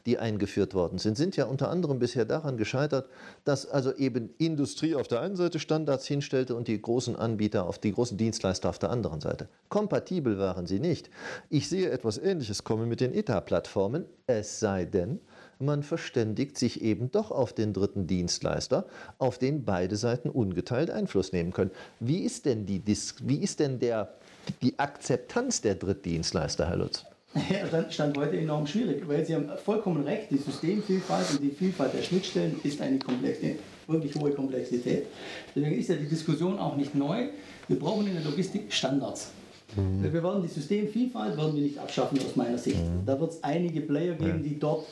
die 0.06 0.17
eingeführt 0.17 0.73
worden 0.73 0.99
sind, 0.99 1.17
sind 1.17 1.36
ja 1.36 1.45
unter 1.45 1.69
anderem 1.69 1.99
bisher 1.99 2.23
daran 2.23 2.56
gescheitert, 2.56 3.10
dass 3.43 3.65
also 3.65 3.93
eben 3.93 4.30
Industrie 4.38 4.95
auf 4.95 5.10
der 5.10 5.19
einen 5.19 5.36
Seite 5.36 5.60
Standards 5.60 6.08
hinstellte 6.08 6.56
und 6.56 6.69
die 6.69 6.82
großen 6.82 7.17
Anbieter 7.17 7.65
auf 7.65 7.80
die 7.80 7.91
großen 7.91 8.17
Dienstleister 8.17 8.69
auf 8.69 8.80
der 8.80 8.89
anderen 8.89 9.19
Seite. 9.19 9.49
Kompatibel 9.67 10.38
waren 10.38 10.65
sie 10.65 10.80
nicht. 10.80 11.10
Ich 11.49 11.67
sehe 11.67 11.89
etwas 11.89 12.17
Ähnliches 12.17 12.63
kommen 12.63 12.88
mit 12.88 13.02
den 13.02 13.13
ETA-Plattformen, 13.13 14.06
es 14.28 14.60
sei 14.62 14.86
denn, 14.86 15.19
man 15.65 15.84
verständigt 15.84 16.58
sich 16.58 16.82
eben 16.82 17.12
doch 17.12 17.32
auf 17.32 17.54
den 17.54 17.73
dritten 17.73 18.08
Dienstleister, 18.08 18.86
auf 19.17 19.38
den 19.38 19.65
beide 19.65 19.95
Seiten 19.95 20.30
ungeteilt 20.30 20.89
Einfluss 20.89 21.32
nehmen 21.32 21.54
können. 21.54 21.71
Wie 21.99 22.19
ist 22.19 22.45
denn 22.45 22.65
die, 22.65 22.82
wie 22.86 23.38
ist 23.38 23.60
denn 23.60 23.80
der, 23.80 24.13
die 24.62 24.78
Akzeptanz 24.80 25.62
der 25.62 25.76
Drittdienstleister, 25.76 26.67
Herr 26.67 26.78
Lutz? 26.78 27.06
Ja, 27.49 27.65
dann 27.65 27.91
stand 27.91 28.15
heute 28.15 28.38
enorm 28.38 28.67
schwierig, 28.67 29.08
weil 29.08 29.26
Sie 29.26 29.34
haben 29.34 29.49
vollkommen 29.63 30.04
recht, 30.04 30.30
die 30.30 30.38
Systemvielfalt 30.38 31.32
und 31.32 31.41
die 31.41 31.49
Vielfalt 31.49 31.93
der 31.93 32.04
Schnittstellen 32.04 32.60
ist 32.63 32.80
eine 32.80 32.99
komplexe, 32.99 33.56
wirklich 33.88 34.13
hohe 34.15 34.32
Komplexität. 34.32 35.08
Deswegen 35.56 35.80
ist 35.80 35.89
ja 35.89 35.95
die 35.95 36.08
Diskussion 36.08 36.60
auch 36.60 36.78
nicht 36.78 36.93
neu. 36.93 37.30
Wir 37.67 37.80
brauchen 37.80 38.06
in 38.06 38.13
der 38.13 38.23
Logistik 38.23 38.71
Standards. 38.71 39.32
Mhm. 39.75 40.03
Wir 40.03 40.23
werden 40.23 40.41
die 40.41 40.47
Systemvielfalt 40.47 41.38
werden 41.38 41.55
wir 41.55 41.63
nicht 41.63 41.77
abschaffen 41.77 42.19
aus 42.19 42.36
meiner 42.36 42.57
Sicht. 42.57 42.77
Mhm. 42.77 43.05
Da 43.05 43.19
wird 43.19 43.31
es 43.31 43.43
einige 43.43 43.81
Player 43.81 44.15
geben, 44.15 44.43
die 44.43 44.59
dort 44.59 44.86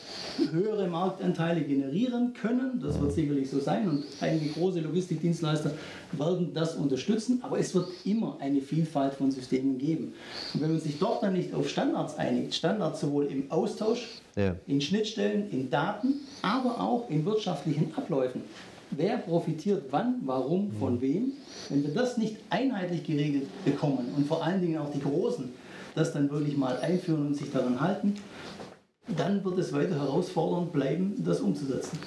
höhere 0.52 0.88
Marktanteile 0.88 1.62
generieren 1.62 2.34
können. 2.34 2.80
Das 2.82 3.00
wird 3.00 3.12
mhm. 3.12 3.15
sicherlich 3.15 3.50
so 3.50 3.60
sein 3.60 3.89
und 3.89 4.06
einige 4.20 4.50
große 4.50 4.80
Logistikdienstleister 4.80 5.72
werden 6.13 6.54
das 6.54 6.76
unterstützen. 6.76 7.39
Aber 7.44 7.60
es 7.60 7.74
wird 7.74 7.88
immer 8.06 8.38
eine 8.39 8.62
Vielfalt 8.62 9.13
von 9.13 9.32
Systemen 9.32 9.78
geben. 9.78 10.13
Und 10.54 10.62
wenn 10.62 10.72
man 10.72 10.80
sich 10.80 11.00
dort 11.00 11.24
dann 11.24 11.34
nicht 11.34 11.54
auf 11.54 11.70
Standards 11.70 12.17
einigt, 12.17 12.54
Standards 12.56 13.02
sowohl 13.02 13.26
im 13.26 13.52
Austausch, 13.52 14.08
ja. 14.36 14.56
in 14.67 14.82
Schnittstellen, 14.82 15.50
in 15.52 15.70
Daten, 15.70 16.22
aber 16.41 16.80
auch 16.80 17.10
in 17.10 17.26
wirtschaftlichen 17.26 17.94
Abläufen, 17.96 18.41
wer 18.92 19.18
profitiert 19.18 19.86
wann, 19.92 20.22
warum, 20.26 20.72
von 20.74 20.96
mhm. 20.96 21.02
wem. 21.02 21.32
Wenn 21.70 21.84
wir 21.84 21.94
das 21.94 22.18
nicht 22.18 22.38
einheitlich 22.50 23.04
geregelt 23.04 23.48
bekommen 23.66 24.14
und 24.16 24.28
vor 24.28 24.44
allen 24.44 24.62
Dingen 24.62 24.78
auch 24.78 24.92
die 24.92 25.02
Großen 25.02 25.52
das 25.96 26.14
dann 26.14 26.30
wirklich 26.30 26.56
mal 26.56 26.78
einführen 26.78 27.28
und 27.28 27.36
sich 27.36 27.52
daran 27.52 27.82
halten, 27.82 28.16
dann 29.18 29.44
wird 29.44 29.58
es 29.58 29.74
weiter 29.74 29.96
herausfordernd 29.96 30.72
bleiben, 30.72 31.16
das 31.24 31.42
umzusetzen. 31.42 32.00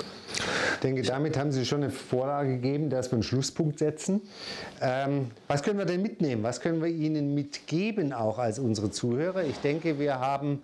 Ich 0.74 0.80
denke, 0.80 1.02
damit 1.02 1.38
haben 1.38 1.52
Sie 1.52 1.64
schon 1.64 1.82
eine 1.82 1.90
Vorlage 1.90 2.56
gegeben, 2.56 2.90
dass 2.90 3.10
wir 3.10 3.14
einen 3.14 3.22
Schlusspunkt 3.22 3.78
setzen. 3.78 4.20
Ähm, 4.80 5.30
was 5.48 5.62
können 5.62 5.78
wir 5.78 5.86
denn 5.86 6.02
mitnehmen? 6.02 6.42
Was 6.42 6.60
können 6.60 6.82
wir 6.82 6.88
Ihnen 6.88 7.34
mitgeben, 7.34 8.12
auch 8.12 8.38
als 8.38 8.58
unsere 8.58 8.90
Zuhörer? 8.90 9.44
Ich 9.44 9.56
denke, 9.58 9.98
wir 9.98 10.20
haben 10.20 10.62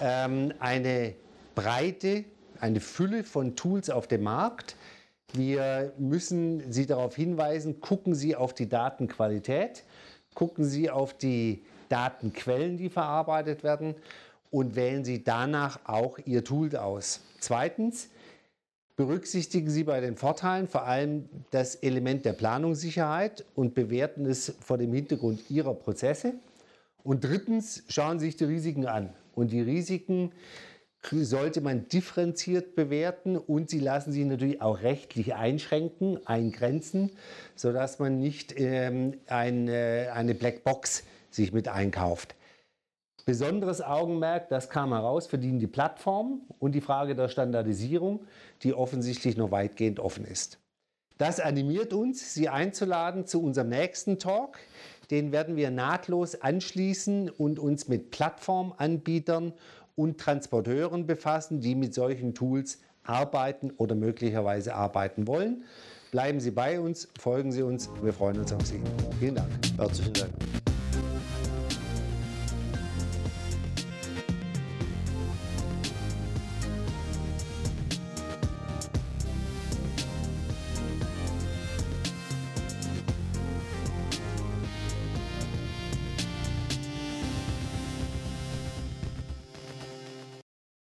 ähm, 0.00 0.52
eine 0.58 1.14
breite, 1.54 2.24
eine 2.60 2.80
Fülle 2.80 3.24
von 3.24 3.56
Tools 3.56 3.90
auf 3.90 4.06
dem 4.06 4.22
Markt. 4.22 4.76
Wir 5.34 5.92
müssen 5.98 6.72
Sie 6.72 6.86
darauf 6.86 7.14
hinweisen, 7.14 7.80
gucken 7.80 8.14
Sie 8.14 8.34
auf 8.34 8.54
die 8.54 8.68
Datenqualität, 8.68 9.84
gucken 10.34 10.64
Sie 10.64 10.90
auf 10.90 11.14
die 11.14 11.62
Datenquellen, 11.88 12.76
die 12.76 12.88
verarbeitet 12.88 13.62
werden 13.62 13.94
und 14.50 14.74
wählen 14.74 15.04
Sie 15.04 15.22
danach 15.22 15.80
auch 15.84 16.18
Ihr 16.24 16.44
Tool 16.44 16.74
aus. 16.76 17.20
Zweitens, 17.40 18.08
berücksichtigen 18.96 19.70
Sie 19.70 19.84
bei 19.84 20.00
den 20.00 20.16
Vorteilen 20.16 20.66
vor 20.66 20.84
allem 20.84 21.28
das 21.50 21.76
Element 21.76 22.24
der 22.24 22.32
Planungssicherheit 22.32 23.44
und 23.54 23.74
bewerten 23.74 24.26
es 24.26 24.54
vor 24.60 24.78
dem 24.78 24.92
Hintergrund 24.92 25.50
Ihrer 25.50 25.74
Prozesse. 25.74 26.34
Und 27.04 27.22
drittens, 27.22 27.84
schauen 27.88 28.18
Sie 28.18 28.26
sich 28.26 28.36
die 28.36 28.44
Risiken 28.44 28.86
an. 28.86 29.10
Und 29.34 29.52
die 29.52 29.60
Risiken 29.60 30.32
sollte 31.02 31.60
man 31.60 31.88
differenziert 31.88 32.74
bewerten 32.74 33.36
und 33.36 33.70
sie 33.70 33.80
lassen 33.80 34.12
sich 34.12 34.24
natürlich 34.24 34.60
auch 34.60 34.82
rechtlich 34.82 35.34
einschränken, 35.34 36.26
eingrenzen, 36.26 37.12
sodass 37.54 37.98
man 37.98 38.18
nicht 38.18 38.58
ähm, 38.58 39.14
eine, 39.26 40.10
eine 40.14 40.34
Blackbox 40.34 41.04
sich 41.30 41.52
mit 41.52 41.68
einkauft. 41.68 42.34
Besonderes 43.24 43.82
Augenmerk, 43.82 44.48
das 44.48 44.70
kam 44.70 44.92
heraus, 44.92 45.26
verdienen 45.26 45.58
die 45.58 45.66
Plattformen 45.66 46.42
und 46.58 46.72
die 46.72 46.80
Frage 46.80 47.14
der 47.14 47.28
Standardisierung, 47.28 48.24
die 48.62 48.72
offensichtlich 48.72 49.36
noch 49.36 49.50
weitgehend 49.50 50.00
offen 50.00 50.24
ist. 50.24 50.58
Das 51.18 51.40
animiert 51.40 51.92
uns, 51.92 52.32
Sie 52.32 52.48
einzuladen 52.48 53.26
zu 53.26 53.42
unserem 53.42 53.70
nächsten 53.70 54.18
Talk. 54.18 54.58
Den 55.10 55.32
werden 55.32 55.56
wir 55.56 55.70
nahtlos 55.70 56.40
anschließen 56.40 57.28
und 57.28 57.58
uns 57.58 57.88
mit 57.88 58.10
Plattformanbietern 58.10 59.52
und 59.98 60.18
Transporteuren 60.18 61.06
befassen, 61.06 61.60
die 61.60 61.74
mit 61.74 61.92
solchen 61.92 62.34
Tools 62.34 62.78
arbeiten 63.02 63.72
oder 63.76 63.94
möglicherweise 63.94 64.74
arbeiten 64.74 65.26
wollen. 65.26 65.64
Bleiben 66.12 66.40
Sie 66.40 66.52
bei 66.52 66.80
uns, 66.80 67.08
folgen 67.18 67.52
Sie 67.52 67.62
uns, 67.62 67.90
wir 68.02 68.12
freuen 68.12 68.38
uns 68.38 68.52
auf 68.52 68.64
Sie. 68.64 68.80
Vielen 69.18 69.34
Dank. 69.34 69.50
Herzlichen 69.76 70.14
Dank. 70.14 70.57